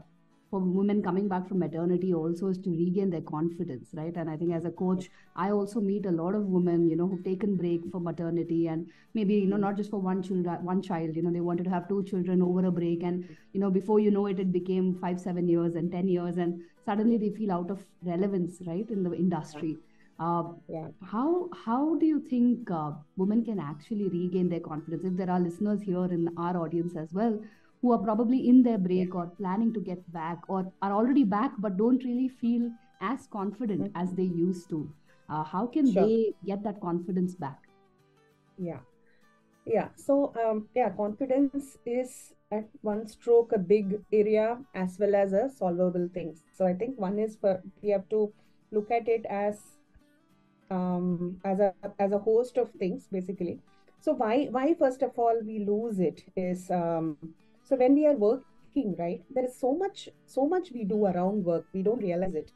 for 0.50 0.60
women 0.60 1.04
coming 1.04 1.28
back 1.28 1.48
from 1.48 1.60
maternity 1.60 2.14
also 2.14 2.48
is 2.48 2.58
to 2.60 2.70
regain 2.70 3.10
their 3.10 3.22
confidence, 3.22 3.90
right? 3.94 4.16
And 4.16 4.30
I 4.30 4.38
think 4.38 4.54
as 4.54 4.64
a 4.64 4.72
coach, 4.72 5.10
I 5.36 5.52
also 5.52 5.82
meet 5.82 6.06
a 6.06 6.12
lot 6.12 6.34
of 6.34 6.46
women, 6.46 6.88
you 6.90 6.96
know, 6.96 7.08
who've 7.08 7.24
taken 7.24 7.58
break 7.58 7.82
for 7.92 8.00
maternity 8.00 8.68
and 8.68 8.88
maybe, 9.14 9.36
you 9.36 9.48
know, 9.48 9.58
not 9.58 9.76
just 9.76 9.90
for 9.92 10.00
one 10.00 10.24
child, 10.24 10.64
one 10.64 10.82
child, 10.82 11.16
you 11.16 11.24
know, 11.24 11.32
they 11.32 11.42
wanted 11.42 11.66
to 11.66 11.72
have 11.72 11.90
two 11.90 12.04
children 12.06 12.42
over 12.42 12.66
a 12.66 12.72
break. 12.72 13.04
And, 13.04 13.26
you 13.54 13.60
know, 13.60 13.70
before 13.70 14.00
you 14.00 14.12
know 14.12 14.28
it, 14.28 14.40
it 14.40 14.52
became 14.54 14.96
five, 15.02 15.20
seven 15.20 15.48
years 15.50 15.76
and 15.76 15.92
10 15.92 16.08
years. 16.08 16.38
And 16.38 16.62
suddenly 16.86 17.18
they 17.18 17.32
feel 17.32 17.52
out 17.52 17.70
of 17.70 17.84
relevance, 18.04 18.62
right, 18.66 18.90
in 18.90 19.04
the 19.04 19.14
industry. 19.14 19.80
Uh, 20.18 20.44
yeah. 20.70 20.88
How 21.04 21.50
how 21.66 21.96
do 21.96 22.06
you 22.06 22.22
think 22.22 22.72
uh, 22.72 22.92
women 23.18 23.44
can 23.44 23.60
actually 23.60 24.08
regain 24.08 24.50
their 24.50 24.62
confidence? 24.62 25.04
If 25.04 25.18
there 25.18 25.30
are 25.30 25.40
listeners 25.40 25.82
here 25.82 26.06
in 26.06 26.30
our 26.38 26.58
audience 26.58 26.96
as 26.96 27.14
well 27.14 27.40
who 27.86 27.92
are 27.92 28.00
probably 28.00 28.50
in 28.50 28.64
their 28.64 28.80
break 28.80 29.14
or 29.14 29.28
planning 29.38 29.72
to 29.72 29.80
get 29.80 30.12
back 30.12 30.40
or 30.48 30.72
are 30.82 30.92
already 30.92 31.24
back 31.24 31.52
but 31.60 31.78
don't 31.78 32.04
really 32.04 32.28
feel 32.28 32.72
as 33.02 33.28
confident 33.28 33.82
mm-hmm. 33.82 34.02
as 34.02 34.12
they 34.14 34.24
used 34.24 34.70
to, 34.70 34.90
uh, 35.30 35.44
how 35.44 35.68
can 35.68 35.92
sure. 35.92 36.06
they 36.08 36.34
get 36.46 36.64
that 36.64 36.80
confidence 36.82 37.36
back? 37.36 37.60
Yeah, 38.58 38.80
yeah. 39.66 39.90
So 39.96 40.34
um, 40.44 40.68
yeah, 40.76 40.90
confidence 40.90 41.78
is 41.86 42.34
at 42.52 42.68
one 42.82 43.08
stroke 43.08 43.52
a 43.54 43.60
big 43.60 44.02
area 44.12 44.58
as 44.74 44.98
well 45.00 45.14
as 45.14 45.34
a 45.34 45.50
solvable 45.50 46.10
thing. 46.14 46.36
So 46.54 46.66
I 46.66 46.74
think 46.74 46.98
one 46.98 47.20
is 47.20 47.36
for 47.36 47.62
we 47.82 47.90
have 47.90 48.08
to 48.10 48.34
look 48.72 48.90
at 48.90 49.08
it 49.08 49.26
as 49.30 49.60
um, 50.76 51.38
as 51.44 51.60
a 51.60 51.74
as 52.00 52.12
a 52.12 52.20
host 52.28 52.58
of 52.58 52.72
things 52.84 53.08
basically. 53.12 53.60
So 54.00 54.14
why 54.14 54.36
why 54.58 54.66
first 54.74 55.02
of 55.08 55.18
all 55.18 55.40
we 55.46 55.60
lose 55.70 56.00
it 56.00 56.24
is 56.36 56.70
um, 56.72 57.18
so 57.64 57.76
when 57.76 57.96
we 57.96 58.06
are 58.06 58.18
working 58.26 58.96
right 59.00 59.24
there 59.34 59.46
is 59.46 59.58
so 59.60 59.74
much 59.74 60.10
so 60.26 60.48
much 60.48 60.72
we 60.78 60.84
do 60.84 61.06
around 61.06 61.44
work 61.44 61.66
we 61.74 61.84
don't 61.84 62.08
realize 62.10 62.36
it. 62.36 62.52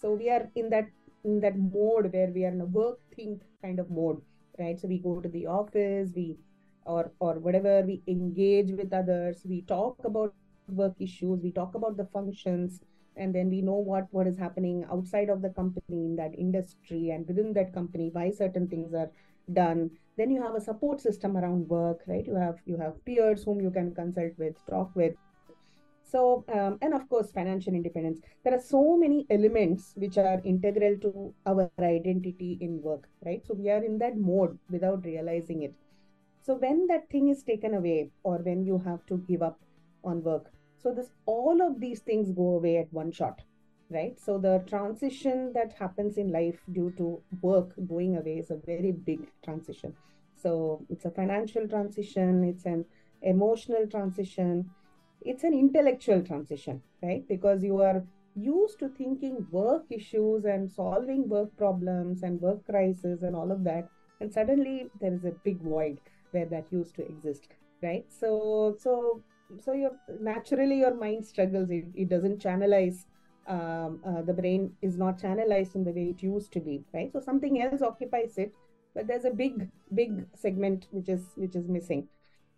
So 0.00 0.14
we 0.14 0.30
are 0.30 0.48
in 0.54 0.70
that 0.70 0.88
in 1.24 1.40
that 1.40 1.58
mode 1.58 2.12
where 2.12 2.30
we 2.38 2.44
are 2.44 2.54
in 2.56 2.60
a 2.60 2.66
work 2.66 2.98
think 3.16 3.42
kind 3.62 3.78
of 3.78 3.90
mode 3.90 4.20
right? 4.58 4.80
So 4.80 4.88
we 4.88 4.98
go 4.98 5.20
to 5.20 5.28
the 5.28 5.46
office 5.46 6.10
we 6.14 6.36
or 6.84 7.10
or 7.18 7.34
whatever 7.38 7.82
we 7.82 8.02
engage 8.06 8.70
with 8.70 8.92
others 8.92 9.38
we 9.44 9.62
talk 9.62 10.04
about 10.04 10.34
work 10.68 10.94
issues 10.98 11.40
we 11.42 11.52
talk 11.52 11.74
about 11.74 11.96
the 11.96 12.06
functions 12.12 12.80
and 13.16 13.34
then 13.34 13.50
we 13.50 13.60
know 13.60 13.74
what 13.74 14.06
what 14.10 14.26
is 14.26 14.38
happening 14.38 14.84
outside 14.92 15.28
of 15.28 15.42
the 15.42 15.50
company 15.50 16.04
in 16.04 16.16
that 16.16 16.38
industry 16.38 17.10
and 17.10 17.26
within 17.26 17.52
that 17.52 17.72
company 17.72 18.10
why 18.12 18.30
certain 18.30 18.68
things 18.68 18.94
are 18.94 19.10
done. 19.52 19.90
Then 20.16 20.30
you 20.30 20.42
have 20.42 20.54
a 20.54 20.60
support 20.60 21.00
system 21.00 21.36
around 21.36 21.68
work 21.68 22.00
right? 22.06 22.26
You 22.26 22.36
have 22.36 22.58
you 22.64 22.76
have 22.76 23.04
peers 23.04 23.44
whom 23.44 23.60
you 23.60 23.70
can 23.70 23.94
consult 23.94 24.32
with 24.38 24.56
talk 24.68 24.94
with. 24.94 25.14
So 26.04 26.44
um, 26.52 26.78
and 26.82 26.94
of 26.94 27.08
course 27.08 27.32
financial 27.32 27.74
independence. 27.74 28.20
There 28.44 28.54
are 28.54 28.60
so 28.60 28.96
many 28.96 29.26
elements 29.30 29.92
which 29.96 30.18
are 30.18 30.40
integral 30.44 30.96
to 30.98 31.34
our 31.46 31.70
identity 31.78 32.58
in 32.60 32.80
work 32.82 33.08
right? 33.24 33.42
So 33.46 33.54
we 33.54 33.70
are 33.70 33.82
in 33.82 33.98
that 33.98 34.16
mode 34.16 34.58
without 34.70 35.04
realizing 35.04 35.62
it. 35.62 35.74
So 36.42 36.54
when 36.54 36.86
that 36.88 37.08
thing 37.08 37.28
is 37.28 37.42
taken 37.42 37.74
away 37.74 38.10
or 38.22 38.38
when 38.38 38.64
you 38.64 38.78
have 38.78 39.04
to 39.06 39.18
give 39.28 39.42
up 39.42 39.58
on 40.04 40.22
work 40.22 40.53
so 40.84 40.92
this 40.92 41.08
all 41.24 41.62
of 41.62 41.80
these 41.80 42.00
things 42.00 42.30
go 42.30 42.56
away 42.56 42.76
at 42.76 42.92
one 42.92 43.10
shot, 43.10 43.40
right? 43.90 44.20
So 44.20 44.36
the 44.38 44.62
transition 44.68 45.52
that 45.54 45.72
happens 45.78 46.18
in 46.18 46.30
life 46.30 46.60
due 46.70 46.92
to 46.98 47.22
work 47.40 47.72
going 47.88 48.18
away 48.18 48.34
is 48.34 48.50
a 48.50 48.60
very 48.66 48.92
big 48.92 49.30
transition. 49.42 49.94
So 50.34 50.84
it's 50.90 51.06
a 51.06 51.10
financial 51.10 51.66
transition, 51.66 52.44
it's 52.44 52.66
an 52.66 52.84
emotional 53.22 53.86
transition, 53.90 54.70
it's 55.22 55.42
an 55.42 55.54
intellectual 55.54 56.20
transition, 56.20 56.82
right? 57.02 57.26
Because 57.26 57.62
you 57.62 57.80
are 57.80 58.04
used 58.36 58.78
to 58.80 58.88
thinking 58.90 59.46
work 59.50 59.84
issues 59.88 60.44
and 60.44 60.70
solving 60.70 61.26
work 61.30 61.56
problems 61.56 62.22
and 62.24 62.38
work 62.42 62.62
crises 62.66 63.22
and 63.22 63.34
all 63.34 63.50
of 63.50 63.64
that 63.64 63.88
and 64.20 64.32
suddenly 64.32 64.90
there 65.00 65.14
is 65.14 65.24
a 65.24 65.30
big 65.44 65.60
void 65.60 66.00
where 66.32 66.46
that 66.46 66.66
used 66.72 66.96
to 66.96 67.06
exist 67.06 67.46
right 67.80 68.04
so 68.08 68.74
so 68.76 69.22
so 69.60 69.72
your 69.72 69.92
naturally 70.20 70.78
your 70.78 70.94
mind 70.94 71.24
struggles. 71.24 71.70
It, 71.70 71.86
it 71.94 72.08
doesn't 72.08 72.42
channelize 72.42 73.04
um, 73.46 74.00
uh, 74.06 74.22
the 74.22 74.32
brain 74.32 74.72
is 74.80 74.96
not 74.96 75.20
channelized 75.20 75.74
in 75.74 75.84
the 75.84 75.92
way 75.92 76.14
it 76.16 76.22
used 76.22 76.52
to 76.52 76.60
be 76.60 76.84
right? 76.92 77.12
So 77.12 77.20
something 77.20 77.60
else 77.60 77.82
occupies 77.82 78.38
it 78.38 78.52
but 78.94 79.06
there's 79.06 79.24
a 79.24 79.30
big 79.30 79.68
big 79.94 80.26
segment 80.34 80.86
which 80.90 81.08
is 81.08 81.26
which 81.36 81.54
is 81.54 81.68
missing. 81.68 82.08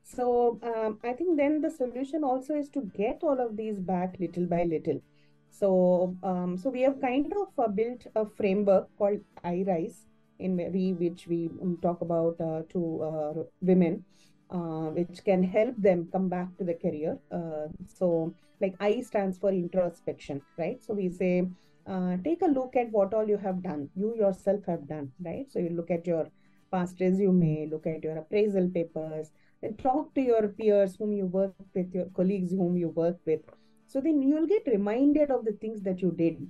So 0.03 0.61
um, 0.63 0.99
i 1.03 1.13
think 1.13 1.37
then 1.37 1.61
the 1.61 1.71
solution 1.71 2.23
also 2.23 2.55
is 2.55 2.69
to 2.71 2.83
get 2.97 3.21
all 3.23 3.41
of 3.41 3.57
these 3.57 3.79
back 3.81 4.17
little 4.21 4.47
by 4.47 4.65
little. 4.65 5.01
So 5.51 6.17
um, 6.23 6.57
so 6.57 6.71
we 6.71 6.83
have 6.83 7.01
kind 7.01 7.33
of 7.33 7.65
uh, 7.65 7.69
built 7.69 8.07
a 8.15 8.27
framework 8.27 8.89
called 8.99 9.21
irise 9.45 10.07
in 10.39 10.57
which 10.99 11.27
we 11.27 11.49
um, 11.63 11.79
talk 11.81 12.03
about 12.03 12.41
uh, 12.41 12.63
to 12.69 13.03
uh, 13.03 13.43
women 13.63 14.05
uh, 14.51 14.89
which 14.99 15.25
can 15.25 15.43
help 15.43 15.75
them 15.79 16.09
come 16.13 16.29
back 16.29 16.57
to 16.59 16.65
the 16.65 16.75
career. 16.75 17.19
Uh, 17.31 17.69
so, 17.87 18.35
like 18.61 18.75
I 18.81 19.01
stands 19.01 19.39
for 19.39 19.51
introspection, 19.51 20.43
right? 20.59 20.83
So 20.83 20.95
we 20.95 21.09
say, 21.11 21.49
uh, 21.87 22.17
take 22.25 22.43
a 22.43 22.47
look 22.47 22.77
at 22.77 22.91
what 22.91 23.15
all 23.15 23.29
you 23.29 23.37
have 23.39 23.63
done, 23.63 23.91
you 23.95 24.15
yourself 24.17 24.65
have 24.67 24.89
done, 24.89 25.13
right? 25.25 25.47
So 25.51 25.59
you 25.59 25.71
look 25.71 25.91
at 25.91 26.07
your 26.07 26.29
past 26.71 27.01
resume, 27.01 27.69
look 27.71 27.87
at 27.87 28.03
your 28.05 28.19
appraisal 28.19 28.69
papers, 28.69 29.31
and 29.63 29.79
talk 29.79 30.15
to 30.15 30.21
your 30.21 30.49
peers 30.49 30.97
whom 30.97 31.13
you 31.13 31.27
work 31.27 31.55
with, 31.75 31.95
your 31.95 32.07
colleagues 32.07 32.53
whom 32.53 32.77
you 32.77 32.89
work 32.91 33.19
with. 33.27 33.41
So 33.87 34.01
then 34.01 34.23
you'll 34.23 34.47
get 34.47 34.67
reminded 34.67 35.31
of 35.31 35.45
the 35.45 35.53
things 35.53 35.83
that 35.83 36.03
you 36.03 36.11
did 36.13 36.47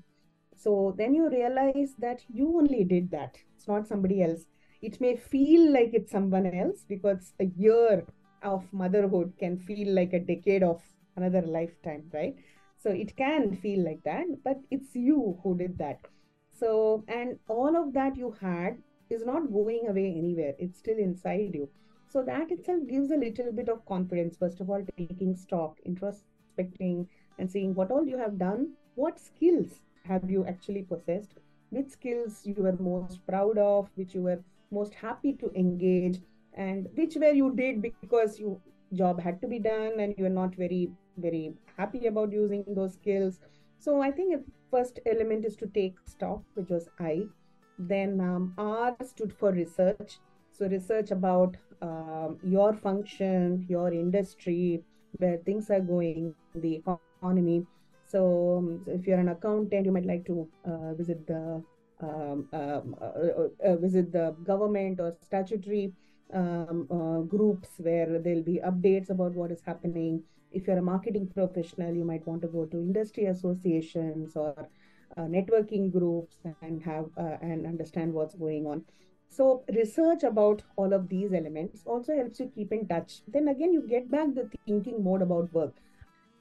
So 0.57 0.95
then 0.97 1.15
you 1.15 1.29
realize 1.31 1.95
that 1.99 2.23
you 2.29 2.59
only 2.59 2.85
did 2.85 3.11
that. 3.11 3.37
It's 3.57 3.69
not 3.69 3.87
somebody 3.87 4.23
else. 4.23 4.47
It 4.83 5.01
may 5.01 5.17
feel 5.17 5.73
like 5.73 5.91
it's 5.95 6.13
someone 6.13 6.47
else 6.47 6.85
because 6.89 7.33
a 7.41 7.47
year 7.47 8.05
of 8.43 8.73
motherhood 8.73 9.33
can 9.39 9.59
feel 9.59 9.95
like 9.95 10.13
a 10.13 10.21
decade 10.21 10.63
of 10.63 10.83
another 11.17 11.43
lifetime, 11.43 12.05
right? 12.13 12.37
So 12.79 12.91
it 12.91 13.17
can 13.17 13.57
feel 13.57 13.85
like 13.85 14.03
that, 14.05 14.27
but 14.45 14.61
it's 14.71 14.95
you 14.95 15.39
who 15.43 15.57
did 15.57 15.79
that. 15.79 16.01
So, 16.53 17.05
and 17.09 17.39
all 17.49 17.77
of 17.77 17.93
that 17.95 18.17
you 18.17 18.37
had 18.41 18.79
is 19.11 19.25
not 19.25 19.53
going 19.53 19.89
away 19.89 20.15
anywhere, 20.17 20.55
it's 20.59 20.79
still 20.79 20.99
inside 20.99 21.55
you. 21.55 21.69
So, 22.09 22.23
that 22.23 22.51
itself 22.51 22.87
gives 22.89 23.11
a 23.11 23.17
little 23.17 23.53
bit 23.53 23.69
of 23.69 23.85
confidence. 23.87 24.37
First 24.39 24.61
of 24.61 24.71
all, 24.71 24.85
taking 24.97 25.35
stock, 25.37 25.79
introspecting, 25.87 27.07
and 27.39 27.51
seeing 27.51 27.75
what 27.75 27.91
all 27.91 28.07
you 28.07 28.17
have 28.17 28.39
done, 28.39 28.73
what 28.95 29.19
skills 29.19 29.81
have 30.05 30.31
you 30.31 30.47
actually 30.47 30.83
possessed, 30.83 31.35
which 31.71 31.91
skills 31.91 32.43
you 32.45 32.55
were 32.57 32.77
most 32.79 33.27
proud 33.27 33.59
of, 33.59 33.91
which 33.97 34.15
you 34.15 34.23
were 34.23 34.43
most 34.71 34.95
happy 34.95 35.33
to 35.35 35.51
engage, 35.55 36.21
and 36.55 36.89
which 36.95 37.17
were 37.17 37.33
you 37.33 37.55
did 37.55 37.83
because 37.83 38.39
your 38.39 38.59
job 38.95 39.21
had 39.21 39.41
to 39.41 39.49
be 39.49 39.59
done 39.59 40.01
and 40.01 40.15
you're 40.17 40.29
not 40.29 40.55
very 40.55 40.91
very 41.19 41.55
happy 41.77 42.07
about 42.07 42.33
using 42.33 42.65
those 42.69 42.95
skills. 42.95 43.41
So 43.79 44.01
i 44.01 44.11
think 44.11 44.43
first 44.71 45.01
element 45.07 45.45
is 45.45 45.57
to 45.57 45.67
take 45.67 45.95
stock 46.07 46.43
which 46.55 46.71
was 46.71 46.89
i. 47.01 47.23
Then 47.79 48.21
um, 48.21 48.55
r 48.59 48.97
stood 49.05 49.33
for 49.33 49.53
research. 49.53 50.19
So 50.51 50.67
research 50.69 51.11
about 51.11 51.57
um, 51.83 52.39
your 52.43 52.73
function 52.73 53.67
your 53.69 53.93
industry 53.93 54.83
where 55.19 55.39
things 55.39 55.71
are 55.71 55.81
going 55.81 56.35
the 56.55 56.77
economy. 56.77 57.67
So, 58.07 58.59
um, 58.59 58.83
so 58.85 58.93
if 58.93 59.07
you're 59.07 59.19
an 59.19 59.29
accountant 59.29 59.85
you 59.87 59.93
might 59.93 60.07
like 60.07 60.25
to 60.27 60.49
uh, 60.65 60.95
visit 60.95 61.27
the 61.27 61.63
um, 62.01 62.49
um, 62.53 62.97
uh, 63.01 63.67
uh, 63.69 63.77
visit 63.77 64.13
the 64.13 64.37
government 64.45 65.01
or 65.01 65.17
statutory 65.25 65.93
um, 66.33 66.87
uh, 66.91 67.21
groups 67.23 67.69
where 67.79 68.19
there'll 68.19 68.43
be 68.43 68.61
updates 68.65 69.11
about 69.11 69.33
what 69.33 69.51
is 69.51 69.63
happening. 69.65 70.23
If 70.53 70.67
you're 70.67 70.79
a 70.79 70.83
marketing 70.83 71.29
professional, 71.35 71.95
you 71.95 72.05
might 72.05 72.27
want 72.27 72.43
to 72.43 72.49
go 72.49 72.67
to 72.67 72.77
industry 72.77 73.27
associations 73.27 74.37
or 74.37 74.69
uh, 75.17 75.23
networking 75.23 75.91
groups 75.91 76.37
and 76.63 76.83
have 76.83 77.07
uh, 77.17 77.37
and 77.41 77.67
understand 77.67 78.13
what's 78.13 78.35
going 78.35 78.67
on. 78.67 78.85
So 79.29 79.65
research 79.75 80.23
about 80.23 80.63
all 80.77 80.93
of 80.93 81.09
these 81.09 81.33
elements 81.33 81.83
also 81.85 82.15
helps 82.15 82.41
you 82.41 82.51
keep 82.55 82.73
in 82.73 82.87
touch. 82.87 83.23
Then 83.27 83.49
again, 83.49 83.73
you 83.73 83.83
get 83.87 84.11
back 84.11 84.35
the 84.35 84.49
thinking 84.67 85.03
mode 85.03 85.23
about 85.23 85.53
work. 85.53 85.75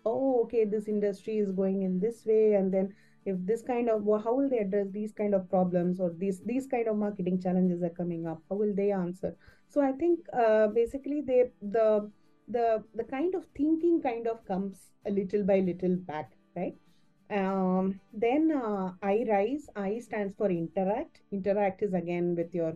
Oh, 0.06 0.44
okay, 0.44 0.66
this 0.66 0.88
industry 0.88 1.40
is 1.40 1.52
going 1.52 1.82
in 1.82 2.00
this 2.00 2.26
way, 2.26 2.54
and 2.54 2.72
then 2.72 2.94
if 3.26 3.38
this 3.46 3.62
kind 3.62 3.90
of 3.90 4.06
how 4.24 4.36
will 4.36 4.50
they 4.50 4.60
address 4.60 4.88
these 4.92 5.12
kind 5.12 5.34
of 5.34 5.50
problems 5.50 6.00
or 6.00 6.12
these 6.18 6.42
these 6.46 6.68
kind 6.68 6.88
of 6.88 6.96
marketing 6.96 7.42
challenges 7.42 7.82
are 7.84 7.90
coming 7.90 8.28
up? 8.28 8.42
How 8.50 8.56
will 8.56 8.74
they 8.76 8.92
answer? 8.92 9.36
So 9.68 9.82
i 9.82 9.92
think 9.92 10.20
uh, 10.34 10.68
basically 10.68 11.22
they 11.22 11.50
the 11.62 12.10
the 12.48 12.84
the 12.94 13.04
kind 13.04 13.36
of 13.36 13.46
thinking 13.58 14.02
kind 14.02 14.28
of 14.28 14.46
comes 14.46 14.92
a 15.08 15.12
little 15.12 15.44
by 15.44 15.60
little 15.60 15.96
back 15.96 16.32
right? 16.56 16.76
Um, 17.32 18.00
then 18.14 18.52
uh, 18.52 18.92
i 19.02 19.26
rise 19.28 19.68
i 19.76 20.00
stands 20.00 20.36
for 20.36 20.50
interact. 20.50 21.22
Interact 21.32 21.82
is 21.82 21.94
again 21.94 22.36
with 22.36 22.54
your 22.54 22.74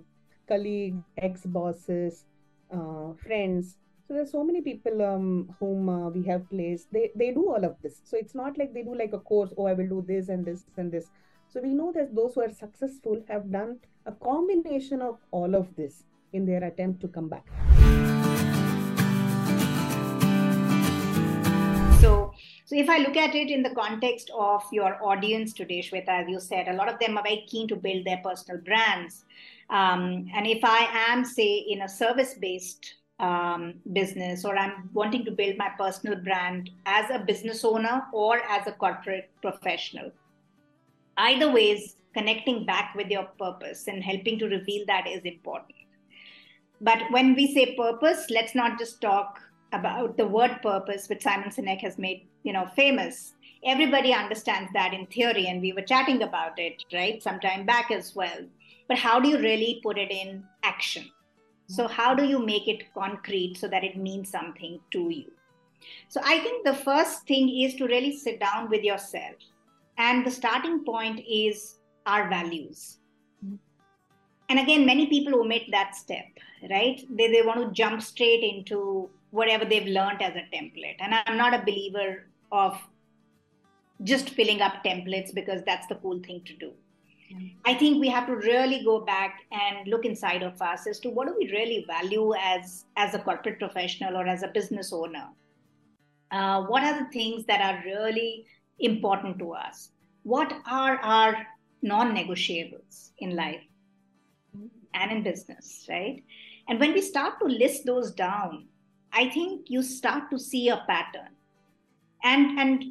colleague 0.48 0.98
ex 1.18 1.46
bosses 1.46 2.26
uh, 2.74 3.14
friends 3.14 3.78
so 4.10 4.16
there's 4.16 4.32
so 4.32 4.44
many 4.44 4.60
people 4.60 5.04
um, 5.04 5.56
whom 5.60 5.88
uh, 5.88 6.10
we 6.10 6.24
have 6.24 6.50
placed. 6.50 6.92
They 6.92 7.12
they 7.16 7.30
do 7.30 7.48
all 7.48 7.64
of 7.64 7.76
this. 7.84 8.02
So 8.04 8.18
it's 8.18 8.34
not 8.34 8.58
like 8.58 8.74
they 8.74 8.82
do 8.82 8.96
like 8.96 9.14
a 9.14 9.20
course. 9.20 9.52
Oh, 9.56 9.68
I 9.68 9.74
will 9.74 9.88
do 9.88 10.04
this 10.08 10.30
and 10.30 10.44
this 10.44 10.64
and 10.78 10.92
this. 10.92 11.12
So 11.48 11.62
we 11.62 11.76
know 11.76 11.92
that 11.92 12.16
those 12.16 12.34
who 12.34 12.42
are 12.42 12.50
successful 12.50 13.22
have 13.28 13.52
done 13.52 13.78
a 14.08 14.12
combination 14.12 15.04
of 15.04 15.20
all 15.30 15.54
of 15.54 15.76
this 15.76 16.06
in 16.34 16.48
their 16.48 16.64
attempt 16.64 17.02
to 17.02 17.08
come 17.08 17.30
back. 17.30 17.46
So, 22.02 22.34
so 22.66 22.76
if 22.76 22.90
I 22.90 22.98
look 22.98 23.16
at 23.16 23.36
it 23.36 23.52
in 23.52 23.62
the 23.62 23.76
context 23.76 24.32
of 24.36 24.64
your 24.72 24.98
audience 25.04 25.54
today, 25.54 25.84
Shweta, 25.84 26.24
as 26.24 26.28
you 26.28 26.40
said, 26.40 26.68
a 26.68 26.74
lot 26.74 26.92
of 26.92 26.98
them 26.98 27.16
are 27.16 27.24
very 27.24 27.46
keen 27.48 27.68
to 27.68 27.76
build 27.76 28.06
their 28.06 28.22
personal 28.24 28.60
brands. 28.60 29.26
Um, 29.70 30.28
and 30.34 30.48
if 30.48 30.64
I 30.64 30.88
am, 31.12 31.24
say, 31.24 31.58
in 31.58 31.84
a 31.84 31.90
service-based 31.90 32.96
um, 33.20 33.76
business 33.94 34.46
or 34.46 34.58
I'm 34.58 34.90
wanting 34.94 35.26
to 35.26 35.32
build 35.32 35.58
my 35.58 35.70
personal 35.78 36.18
brand 36.18 36.70
as 36.86 37.10
a 37.12 37.20
business 37.20 37.66
owner 37.66 38.04
or 38.14 38.42
as 38.50 38.68
a 38.68 38.72
corporate 38.72 39.30
professional. 39.42 40.12
Either 41.18 41.52
ways, 41.52 41.96
connecting 42.14 42.66
back 42.66 42.96
with 42.96 43.10
your 43.10 43.26
purpose 43.38 43.88
and 43.88 44.04
helping 44.04 44.40
to 44.40 44.48
reveal 44.48 44.86
that 44.88 45.08
is 45.08 45.22
important. 45.24 45.76
But 46.82 47.00
when 47.12 47.36
we 47.36 47.54
say 47.54 47.76
purpose, 47.76 48.28
let's 48.30 48.56
not 48.56 48.80
just 48.80 49.02
talk 49.02 49.42
about 49.74 50.18
the 50.18 50.26
word 50.26 50.60
purpose, 50.62 51.10
which 51.10 51.24
Simon 51.24 51.50
Sinek 51.50 51.82
has 51.82 51.98
made, 51.98 52.26
you 52.44 52.54
know, 52.54 52.68
famous. 52.76 53.34
Everybody 53.66 54.14
understands 54.14 54.72
that 54.74 54.94
in 54.94 55.06
theory, 55.08 55.48
and 55.48 55.62
we 55.62 55.74
were 55.74 55.82
chatting 55.82 56.24
about 56.24 56.58
it, 56.58 56.84
right, 56.94 57.22
some 57.22 57.42
time 57.42 57.66
back 57.66 57.92
as 57.92 58.16
well. 58.16 58.46
But 58.88 58.98
how 58.98 59.20
do 59.20 59.28
you 59.28 59.38
really 59.40 59.82
put 59.84 59.98
it 59.98 60.10
in 60.10 60.46
action? 60.64 61.12
So, 61.70 61.88
how 61.88 62.16
do 62.16 62.26
you 62.26 62.40
make 62.40 62.68
it 62.68 62.92
concrete 62.96 63.56
so 63.58 63.68
that 63.68 63.84
it 63.84 63.96
means 63.96 64.32
something 64.32 64.80
to 64.90 65.10
you? 65.10 65.32
So, 66.08 66.20
I 66.26 66.40
think 66.40 66.66
the 66.66 66.74
first 66.74 67.28
thing 67.28 67.48
is 67.48 67.76
to 67.76 67.86
really 67.86 68.18
sit 68.18 68.40
down 68.40 68.72
with 68.72 68.84
yourself. 68.84 69.36
And 70.00 70.26
the 70.26 70.32
starting 70.32 70.84
point 70.84 71.22
is 71.30 71.76
our 72.08 72.28
values. 72.28 72.98
And 74.50 74.58
again, 74.58 74.84
many 74.84 75.06
people 75.06 75.40
omit 75.40 75.66
that 75.70 75.96
step, 75.96 76.26
right? 76.72 77.06
They, 77.12 77.32
they 77.32 77.44
want 77.44 77.60
to 77.60 77.72
jump 77.72 78.02
straight 78.02 78.44
into 78.44 79.08
whatever 79.30 79.64
they've 79.64 79.86
learned 79.86 80.24
as 80.24 80.36
a 80.36 80.48
template. 80.52 80.96
And 81.00 81.14
I'm 81.14 81.38
not 81.38 81.54
a 81.54 81.64
believer 81.64 82.26
of 82.52 82.82
just 84.04 84.32
filling 84.32 84.62
up 84.62 84.84
templates 84.84 85.36
because 85.36 85.62
that's 85.68 85.86
the 85.86 85.96
cool 85.96 86.20
thing 86.24 86.42
to 86.46 86.54
do. 86.56 86.72
I 87.66 87.74
think 87.76 88.00
we 88.00 88.10
have 88.10 88.26
to 88.28 88.36
really 88.36 88.84
go 88.84 89.02
back 89.02 89.42
and 89.52 89.88
look 89.88 90.06
inside 90.06 90.42
of 90.42 90.62
us 90.62 90.88
as 90.88 91.00
to 91.02 91.10
what 91.10 91.28
do 91.28 91.36
we 91.38 91.52
really 91.52 91.86
value 91.88 92.34
as 92.34 92.86
as 92.98 93.14
a 93.14 93.20
corporate 93.20 93.60
professional 93.60 94.18
or 94.18 94.28
as 94.28 94.44
a 94.44 94.48
business 94.48 94.92
owner. 94.92 95.28
Uh, 96.32 96.64
what 96.64 96.84
are 96.84 97.04
the 97.04 97.10
things 97.12 97.46
that 97.46 97.62
are 97.62 97.84
really 97.86 98.46
important 98.80 99.38
to 99.40 99.54
us? 99.54 99.92
What 100.24 100.54
are 100.66 100.98
our 100.98 101.48
non-negotiables 101.82 103.12
in 103.20 103.36
life 103.36 103.62
and 104.94 105.12
in 105.12 105.24
business, 105.24 105.86
right? 105.90 106.24
And 106.68 106.80
when 106.80 106.94
we 106.94 107.02
start 107.02 107.40
to 107.40 107.46
list 107.46 107.86
those 107.86 108.12
down, 108.12 108.68
I 109.12 109.30
think 109.30 109.70
you 109.70 109.82
start 109.82 110.30
to 110.32 110.40
see 110.40 110.70
a 110.70 110.84
pattern, 110.88 111.34
and 112.24 112.60
and 112.60 112.84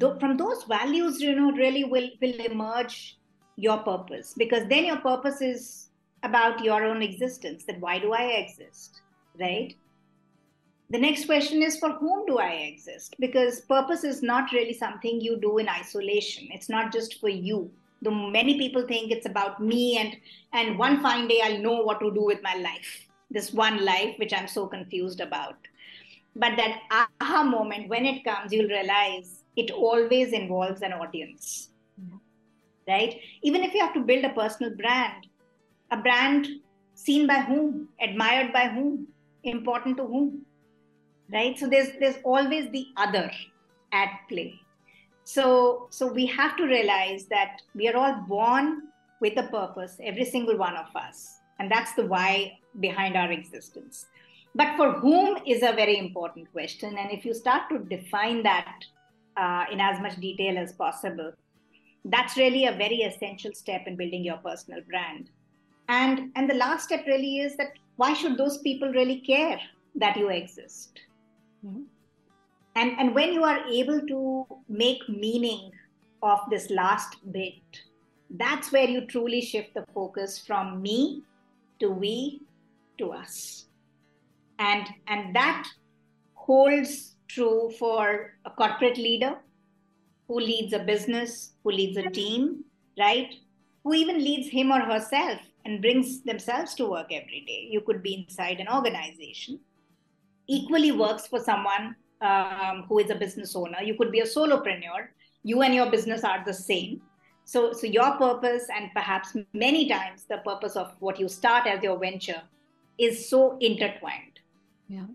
th- 0.00 0.20
from 0.20 0.36
those 0.36 0.64
values, 0.64 1.20
you 1.20 1.34
know, 1.34 1.52
really 1.52 1.84
will 1.84 2.10
will 2.20 2.40
emerge 2.40 3.16
your 3.56 3.78
purpose 3.78 4.34
because 4.36 4.68
then 4.68 4.84
your 4.84 4.98
purpose 4.98 5.40
is 5.40 5.88
about 6.22 6.62
your 6.62 6.84
own 6.84 7.02
existence 7.02 7.64
that 7.64 7.80
why 7.80 7.98
do 7.98 8.12
i 8.12 8.22
exist 8.22 9.00
right? 9.38 9.74
The 10.90 10.98
next 10.98 11.26
question 11.26 11.62
is 11.62 11.78
for 11.78 11.90
whom 11.92 12.26
do 12.26 12.38
i 12.38 12.52
exist? 12.52 13.16
Because 13.18 13.62
purpose 13.62 14.04
is 14.04 14.22
not 14.22 14.52
really 14.52 14.72
something 14.72 15.20
you 15.20 15.38
do 15.40 15.58
in 15.58 15.68
isolation. 15.68 16.48
It's 16.52 16.68
not 16.68 16.92
just 16.92 17.20
for 17.20 17.28
you. 17.28 17.70
The 18.02 18.10
many 18.10 18.58
people 18.58 18.86
think 18.86 19.10
it's 19.10 19.26
about 19.26 19.60
me 19.60 19.98
and 19.98 20.16
and 20.52 20.78
one 20.78 21.00
fine 21.02 21.26
day 21.28 21.40
i'll 21.42 21.58
know 21.58 21.82
what 21.82 22.00
to 22.00 22.12
do 22.14 22.24
with 22.24 22.42
my 22.42 22.54
life. 22.54 23.08
This 23.30 23.52
one 23.52 23.84
life 23.84 24.14
which 24.18 24.32
i'm 24.32 24.48
so 24.48 24.66
confused 24.66 25.20
about. 25.20 25.56
But 26.36 26.56
that 26.56 26.82
aha 26.90 27.42
moment 27.42 27.88
when 27.88 28.04
it 28.04 28.22
comes 28.22 28.52
you'll 28.52 28.68
realize 28.68 29.42
it 29.56 29.70
always 29.70 30.32
involves 30.32 30.82
an 30.82 30.92
audience 30.92 31.70
right? 32.88 33.18
Even 33.42 33.62
if 33.62 33.74
you 33.74 33.80
have 33.80 33.94
to 33.94 34.00
build 34.00 34.24
a 34.24 34.30
personal 34.30 34.74
brand, 34.76 35.26
a 35.90 35.96
brand 35.96 36.48
seen 36.94 37.26
by 37.26 37.40
whom, 37.40 37.88
admired 38.00 38.52
by 38.52 38.68
whom, 38.68 39.06
important 39.44 39.96
to 39.98 40.04
whom, 40.04 40.42
right? 41.32 41.58
So 41.58 41.68
there's 41.68 41.90
there's 42.00 42.16
always 42.24 42.70
the 42.70 42.86
other 42.96 43.30
at 43.92 44.10
play. 44.28 44.60
So 45.24 45.88
so 45.90 46.12
we 46.12 46.26
have 46.26 46.56
to 46.56 46.64
realize 46.64 47.26
that 47.26 47.62
we 47.74 47.88
are 47.88 47.96
all 47.96 48.24
born 48.28 48.82
with 49.20 49.36
a 49.38 49.48
purpose, 49.48 49.96
every 50.02 50.24
single 50.24 50.56
one 50.56 50.76
of 50.76 50.94
us, 50.94 51.40
and 51.58 51.70
that's 51.70 51.92
the 51.94 52.06
why 52.06 52.58
behind 52.80 53.16
our 53.16 53.32
existence. 53.32 54.06
But 54.54 54.76
for 54.76 54.92
whom 54.92 55.38
is 55.46 55.62
a 55.62 55.72
very 55.72 55.98
important 55.98 56.50
question, 56.52 56.96
and 56.96 57.10
if 57.10 57.24
you 57.24 57.34
start 57.34 57.68
to 57.70 57.78
define 57.78 58.42
that 58.42 58.84
uh, 59.36 59.64
in 59.70 59.80
as 59.80 60.00
much 60.00 60.16
detail 60.16 60.56
as 60.58 60.72
possible, 60.72 61.32
that's 62.10 62.36
really 62.36 62.66
a 62.66 62.72
very 62.72 63.00
essential 63.02 63.52
step 63.52 63.86
in 63.86 63.96
building 63.96 64.24
your 64.24 64.36
personal 64.38 64.80
brand 64.88 65.30
and 65.88 66.30
and 66.36 66.50
the 66.50 66.54
last 66.54 66.84
step 66.84 67.04
really 67.06 67.38
is 67.38 67.56
that 67.56 67.72
why 67.96 68.12
should 68.12 68.36
those 68.36 68.58
people 68.58 68.88
really 68.92 69.20
care 69.20 69.58
that 69.94 70.16
you 70.16 70.28
exist 70.28 71.00
mm-hmm. 71.64 71.82
and 72.76 72.98
and 72.98 73.14
when 73.14 73.32
you 73.32 73.44
are 73.44 73.60
able 73.66 74.00
to 74.12 74.46
make 74.68 75.08
meaning 75.08 75.70
of 76.22 76.40
this 76.50 76.70
last 76.70 77.16
bit 77.32 77.82
that's 78.30 78.72
where 78.72 78.88
you 78.88 79.06
truly 79.06 79.40
shift 79.40 79.74
the 79.74 79.84
focus 79.94 80.38
from 80.38 80.82
me 80.82 81.22
to 81.78 81.90
we 81.90 82.40
to 82.98 83.12
us. 83.12 83.66
And, 84.58 84.88
and 85.06 85.34
that 85.36 85.68
holds 86.34 87.16
true 87.28 87.70
for 87.78 88.32
a 88.44 88.50
corporate 88.50 88.96
leader 88.96 89.36
who 90.28 90.40
leads 90.40 90.72
a 90.72 90.80
business, 90.80 91.52
who 91.62 91.72
leads 91.72 91.96
a 91.96 92.10
team, 92.10 92.64
right? 92.98 93.34
Who 93.84 93.94
even 93.94 94.18
leads 94.18 94.48
him 94.48 94.72
or 94.72 94.80
herself 94.80 95.38
and 95.64 95.80
brings 95.80 96.22
themselves 96.22 96.74
to 96.74 96.86
work 96.86 97.12
every 97.12 97.44
day. 97.46 97.68
You 97.70 97.80
could 97.80 98.02
be 98.02 98.14
inside 98.14 98.60
an 98.60 98.68
organization. 98.68 99.60
Equally 100.46 100.92
works 100.92 101.26
for 101.26 101.40
someone 101.40 101.96
um, 102.20 102.84
who 102.88 102.98
is 102.98 103.10
a 103.10 103.14
business 103.14 103.54
owner. 103.54 103.82
You 103.82 103.94
could 103.94 104.12
be 104.12 104.20
a 104.20 104.24
solopreneur. 104.24 105.08
You 105.42 105.62
and 105.62 105.74
your 105.74 105.90
business 105.90 106.24
are 106.24 106.42
the 106.44 106.54
same. 106.54 107.02
So, 107.44 107.72
so 107.72 107.86
your 107.86 108.16
purpose, 108.16 108.64
and 108.74 108.90
perhaps 108.92 109.36
many 109.52 109.88
times 109.88 110.24
the 110.28 110.38
purpose 110.38 110.74
of 110.74 110.94
what 110.98 111.20
you 111.20 111.28
start 111.28 111.66
as 111.66 111.82
your 111.82 111.98
venture, 111.98 112.42
is 112.98 113.28
so 113.28 113.56
intertwined. 113.60 114.40
Yeah. 114.88 115.06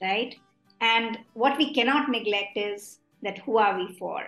Right. 0.00 0.36
And 0.80 1.18
what 1.34 1.58
we 1.58 1.74
cannot 1.74 2.08
neglect 2.08 2.56
is 2.56 3.00
that 3.22 3.38
who 3.38 3.58
are 3.58 3.78
we 3.78 3.94
for, 3.98 4.22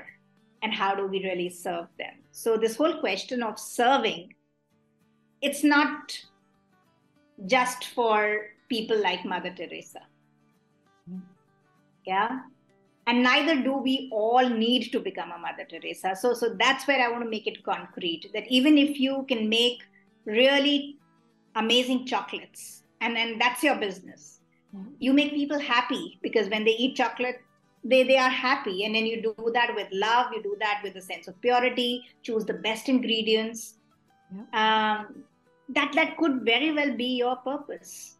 and 0.62 0.72
how 0.72 0.94
do 0.94 1.06
we 1.06 1.24
really 1.24 1.50
serve 1.50 1.86
them? 1.98 2.14
So 2.30 2.56
this 2.56 2.76
whole 2.76 3.00
question 3.00 3.42
of 3.42 3.58
serving, 3.58 4.34
it's 5.40 5.64
not 5.64 6.18
just 7.46 7.86
for 7.86 8.46
people 8.68 9.00
like 9.00 9.24
Mother 9.24 9.52
Teresa. 9.54 10.00
Yeah 12.06 12.40
and 13.06 13.22
neither 13.22 13.60
do 13.62 13.76
we 13.76 14.08
all 14.12 14.48
need 14.48 14.90
to 14.92 15.00
become 15.00 15.32
a 15.32 15.38
mother 15.38 15.64
teresa 15.68 16.14
so 16.14 16.34
so 16.34 16.54
that's 16.58 16.86
where 16.86 17.04
i 17.04 17.10
want 17.10 17.22
to 17.22 17.30
make 17.30 17.46
it 17.46 17.62
concrete 17.64 18.28
that 18.32 18.46
even 18.48 18.78
if 18.78 18.98
you 19.00 19.24
can 19.28 19.48
make 19.48 19.82
really 20.24 20.96
amazing 21.56 22.06
chocolates 22.06 22.82
and 23.00 23.16
then 23.16 23.38
that's 23.38 23.62
your 23.62 23.76
business 23.76 24.40
mm-hmm. 24.74 24.90
you 24.98 25.12
make 25.12 25.32
people 25.32 25.58
happy 25.58 26.18
because 26.22 26.48
when 26.48 26.64
they 26.64 26.72
eat 26.72 26.96
chocolate 26.96 27.40
they 27.84 28.02
they 28.04 28.16
are 28.16 28.30
happy 28.30 28.84
and 28.84 28.94
then 28.94 29.06
you 29.06 29.20
do 29.22 29.34
that 29.52 29.74
with 29.74 29.88
love 29.92 30.32
you 30.32 30.42
do 30.42 30.56
that 30.60 30.80
with 30.84 30.94
a 30.96 31.00
sense 31.00 31.26
of 31.28 31.40
purity 31.40 32.04
choose 32.22 32.44
the 32.44 32.54
best 32.54 32.88
ingredients 32.88 33.74
yeah. 34.34 34.44
um, 34.62 35.24
that 35.68 35.92
that 35.94 36.16
could 36.16 36.42
very 36.42 36.72
well 36.72 36.96
be 36.96 37.16
your 37.16 37.36
purpose 37.36 38.16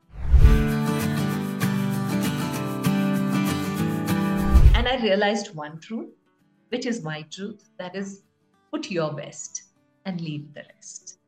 And 4.83 5.01
I 5.01 5.01
realized 5.01 5.55
one 5.55 5.79
truth, 5.79 6.11
which 6.71 6.87
is 6.87 7.05
my 7.05 7.23
truth 7.31 7.69
that 7.79 7.95
is, 7.95 8.23
put 8.73 8.91
your 8.91 9.13
best 9.13 9.63
and 10.07 10.21
leave 10.21 10.53
the 10.55 10.65
rest. 10.75 11.19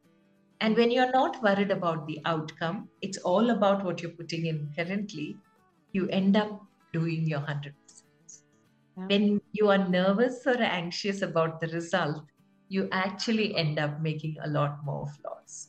And 0.60 0.76
when 0.76 0.90
you're 0.90 1.12
not 1.12 1.40
worried 1.40 1.70
about 1.70 2.04
the 2.08 2.18
outcome, 2.24 2.88
it's 3.00 3.18
all 3.18 3.50
about 3.50 3.84
what 3.84 4.02
you're 4.02 4.10
putting 4.10 4.46
in 4.46 4.72
currently, 4.74 5.36
you 5.92 6.08
end 6.08 6.36
up 6.36 6.66
doing 6.92 7.28
your 7.28 7.38
100%. 7.38 7.74
When 8.94 9.40
you 9.52 9.70
are 9.70 9.88
nervous 9.88 10.46
or 10.46 10.60
anxious 10.60 11.22
about 11.22 11.60
the 11.60 11.68
result, 11.68 12.22
you 12.68 12.88
actually 12.92 13.54
end 13.56 13.78
up 13.78 14.00
making 14.00 14.36
a 14.42 14.48
lot 14.48 14.84
more 14.84 15.06
flaws. 15.06 15.68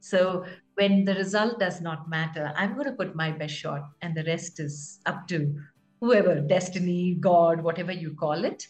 So 0.00 0.46
when 0.74 1.04
the 1.04 1.14
result 1.14 1.60
does 1.60 1.80
not 1.80 2.08
matter, 2.08 2.52
I'm 2.56 2.72
going 2.74 2.86
to 2.86 2.92
put 2.92 3.14
my 3.14 3.30
best 3.30 3.54
shot, 3.54 3.90
and 4.00 4.16
the 4.16 4.24
rest 4.24 4.60
is 4.60 5.00
up 5.04 5.28
to 5.28 5.54
whoever, 6.00 6.40
destiny, 6.40 7.16
God, 7.20 7.62
whatever 7.62 7.92
you 7.92 8.14
call 8.14 8.44
it, 8.44 8.66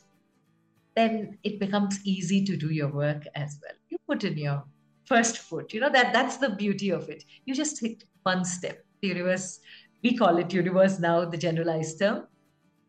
then 0.96 1.38
it 1.44 1.60
becomes 1.60 2.00
easy 2.04 2.44
to 2.44 2.56
do 2.56 2.70
your 2.70 2.88
work 2.92 3.22
as 3.36 3.60
well. 3.62 3.76
You 3.88 3.98
put 4.08 4.24
in 4.24 4.36
your 4.36 4.64
first 5.04 5.38
foot. 5.38 5.72
You 5.72 5.80
know 5.80 5.92
that 5.92 6.12
that's 6.12 6.38
the 6.38 6.50
beauty 6.50 6.90
of 6.90 7.08
it. 7.08 7.22
You 7.44 7.54
just 7.54 7.80
hit 7.80 8.04
one 8.24 8.44
step. 8.44 8.84
The 9.00 9.08
universe, 9.08 9.60
we 10.02 10.16
call 10.16 10.38
it 10.38 10.52
universe 10.52 10.98
now, 10.98 11.24
the 11.24 11.36
generalized 11.36 12.00
term, 12.00 12.26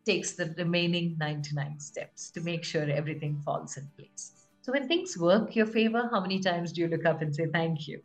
takes 0.04 0.32
the 0.32 0.54
remaining 0.58 1.16
99 1.18 1.78
steps 1.80 2.30
to 2.30 2.40
make 2.40 2.64
sure 2.64 2.82
everything 2.82 3.40
falls 3.44 3.76
in 3.76 3.88
place. 3.96 4.32
So 4.62 4.72
when 4.72 4.88
things 4.88 5.16
work 5.16 5.56
your 5.56 5.66
favor, 5.66 6.08
how 6.12 6.20
many 6.20 6.40
times 6.40 6.72
do 6.72 6.82
you 6.82 6.88
look 6.88 7.06
up 7.06 7.22
and 7.22 7.34
say 7.34 7.46
thank 7.46 7.88
you? 7.88 8.00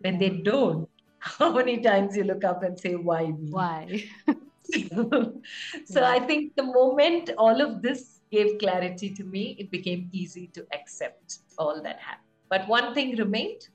When 0.00 0.18
they 0.18 0.30
don't, 0.30 0.88
how 1.18 1.52
many 1.52 1.80
times 1.80 2.16
you 2.16 2.24
look 2.24 2.44
up 2.44 2.62
and 2.62 2.78
say 2.78 2.94
why 2.94 3.26
me? 3.26 3.50
Why? 3.50 4.04
so 4.72 5.40
yeah. 5.88 6.10
I 6.10 6.20
think 6.20 6.56
the 6.56 6.64
moment 6.64 7.30
all 7.38 7.60
of 7.60 7.82
this 7.82 8.20
gave 8.30 8.58
clarity 8.58 9.10
to 9.10 9.24
me, 9.24 9.56
it 9.58 9.70
became 9.70 10.08
easy 10.12 10.48
to 10.54 10.66
accept 10.72 11.38
all 11.58 11.80
that 11.82 11.98
happened. 12.00 12.28
But 12.48 12.68
one 12.68 12.94
thing 12.94 13.16
remained 13.16 13.68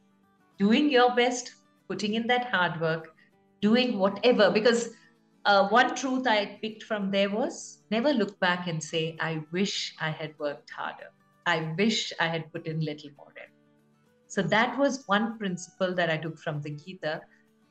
doing 0.58 0.92
your 0.92 1.16
best, 1.16 1.56
putting 1.88 2.14
in 2.14 2.28
that 2.28 2.46
hard 2.54 2.80
work, 2.80 3.16
doing 3.62 3.98
whatever. 3.98 4.52
Because 4.52 4.90
uh, 5.46 5.68
one 5.70 5.96
truth 5.96 6.28
I 6.28 6.60
picked 6.62 6.84
from 6.84 7.12
there 7.12 7.30
was 7.30 7.80
never 7.90 8.14
look 8.14 8.40
back 8.40 8.68
and 8.68 8.84
say, 8.84 9.18
I 9.20 9.44
wish 9.52 9.96
I 10.00 10.10
had 10.10 10.38
worked 10.38 10.70
harder. 10.70 11.12
I 11.46 11.74
wish 11.78 12.14
I 12.20 12.28
had 12.28 12.52
put 12.52 12.68
in 12.68 12.82
little 12.82 13.10
more 13.18 13.34
effort. 13.38 13.50
So 14.28 14.42
that 14.44 14.78
was 14.78 15.04
one 15.08 15.38
principle 15.38 15.96
that 15.96 16.10
I 16.10 16.18
took 16.18 16.38
from 16.38 16.62
the 16.62 16.72
Gita 16.72 17.22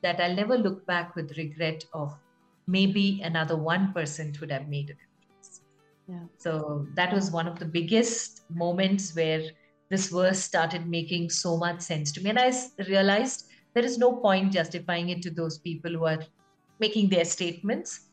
that 0.01 0.19
I'll 0.19 0.35
never 0.35 0.57
look 0.57 0.85
back 0.85 1.15
with 1.15 1.37
regret 1.37 1.85
of 1.93 2.17
maybe 2.67 3.21
another 3.23 3.55
1% 3.55 4.39
would 4.41 4.51
have 4.51 4.67
made 4.67 4.89
a 4.89 4.93
difference. 4.93 5.61
Yeah. 6.07 6.23
So 6.37 6.87
that 6.95 7.13
was 7.13 7.31
one 7.31 7.47
of 7.47 7.59
the 7.59 7.65
biggest 7.65 8.41
moments 8.49 9.15
where 9.15 9.43
this 9.89 10.09
verse 10.09 10.39
started 10.39 10.87
making 10.87 11.29
so 11.29 11.57
much 11.57 11.81
sense 11.81 12.11
to 12.13 12.21
me. 12.21 12.29
And 12.29 12.39
I 12.39 12.51
realized 12.87 13.45
there 13.73 13.85
is 13.85 13.97
no 13.97 14.17
point 14.17 14.51
justifying 14.53 15.09
it 15.09 15.21
to 15.23 15.31
those 15.31 15.59
people 15.59 15.91
who 15.91 16.05
are 16.05 16.19
making 16.79 17.09
their 17.09 17.25
statements. 17.25 18.07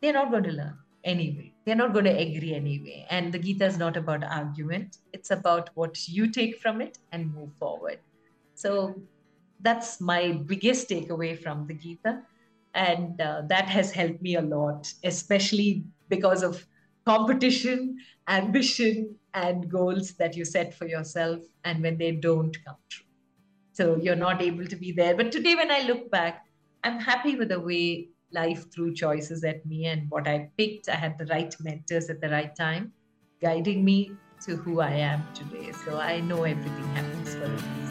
They're 0.00 0.12
not 0.12 0.30
going 0.30 0.44
to 0.44 0.52
learn 0.52 0.78
anyway. 1.04 1.52
They're 1.64 1.76
not 1.76 1.92
going 1.92 2.04
to 2.06 2.16
agree 2.16 2.54
anyway. 2.54 3.06
And 3.10 3.32
the 3.32 3.38
Gita 3.38 3.66
is 3.66 3.78
not 3.78 3.96
about 3.96 4.24
argument, 4.24 4.98
it's 5.12 5.30
about 5.30 5.70
what 5.74 6.08
you 6.08 6.30
take 6.30 6.60
from 6.60 6.80
it 6.80 6.98
and 7.12 7.34
move 7.34 7.52
forward. 7.58 7.98
So 8.54 9.00
that's 9.60 10.00
my 10.00 10.32
biggest 10.46 10.88
takeaway 10.88 11.40
from 11.40 11.66
the 11.66 11.74
Gita 11.74 12.22
and 12.74 13.20
uh, 13.20 13.42
that 13.46 13.68
has 13.68 13.90
helped 13.90 14.22
me 14.22 14.36
a 14.36 14.42
lot 14.42 14.92
especially 15.04 15.84
because 16.08 16.42
of 16.42 16.64
competition 17.04 17.96
ambition 18.28 19.14
and 19.34 19.70
goals 19.70 20.12
that 20.12 20.36
you 20.36 20.44
set 20.44 20.74
for 20.74 20.86
yourself 20.86 21.40
and 21.64 21.82
when 21.82 21.96
they 21.96 22.12
don't 22.12 22.56
come 22.64 22.76
true 22.88 23.06
so 23.72 23.96
you're 23.96 24.16
not 24.16 24.42
able 24.42 24.66
to 24.66 24.76
be 24.76 24.92
there 24.92 25.16
but 25.16 25.32
today 25.32 25.54
when 25.54 25.70
i 25.70 25.80
look 25.82 26.10
back 26.10 26.44
i'm 26.84 26.98
happy 26.98 27.36
with 27.36 27.48
the 27.48 27.60
way 27.60 28.08
life 28.32 28.64
threw 28.72 28.94
choices 28.94 29.44
at 29.44 29.64
me 29.64 29.86
and 29.86 30.10
what 30.10 30.28
i 30.28 30.50
picked. 30.58 30.88
I 30.88 30.96
had 30.96 31.16
the 31.18 31.26
right 31.26 31.54
mentors 31.60 32.10
at 32.10 32.20
the 32.20 32.28
right 32.28 32.54
time 32.54 32.92
guiding 33.40 33.84
me 33.84 34.12
to 34.42 34.56
who 34.56 34.80
i 34.80 34.90
am 34.90 35.22
today. 35.34 35.72
So 35.84 35.98
i 35.98 36.20
know 36.20 36.44
everything 36.44 36.88
happens 36.94 37.34
for 37.34 37.44
a 37.44 37.50
reason 37.50 37.87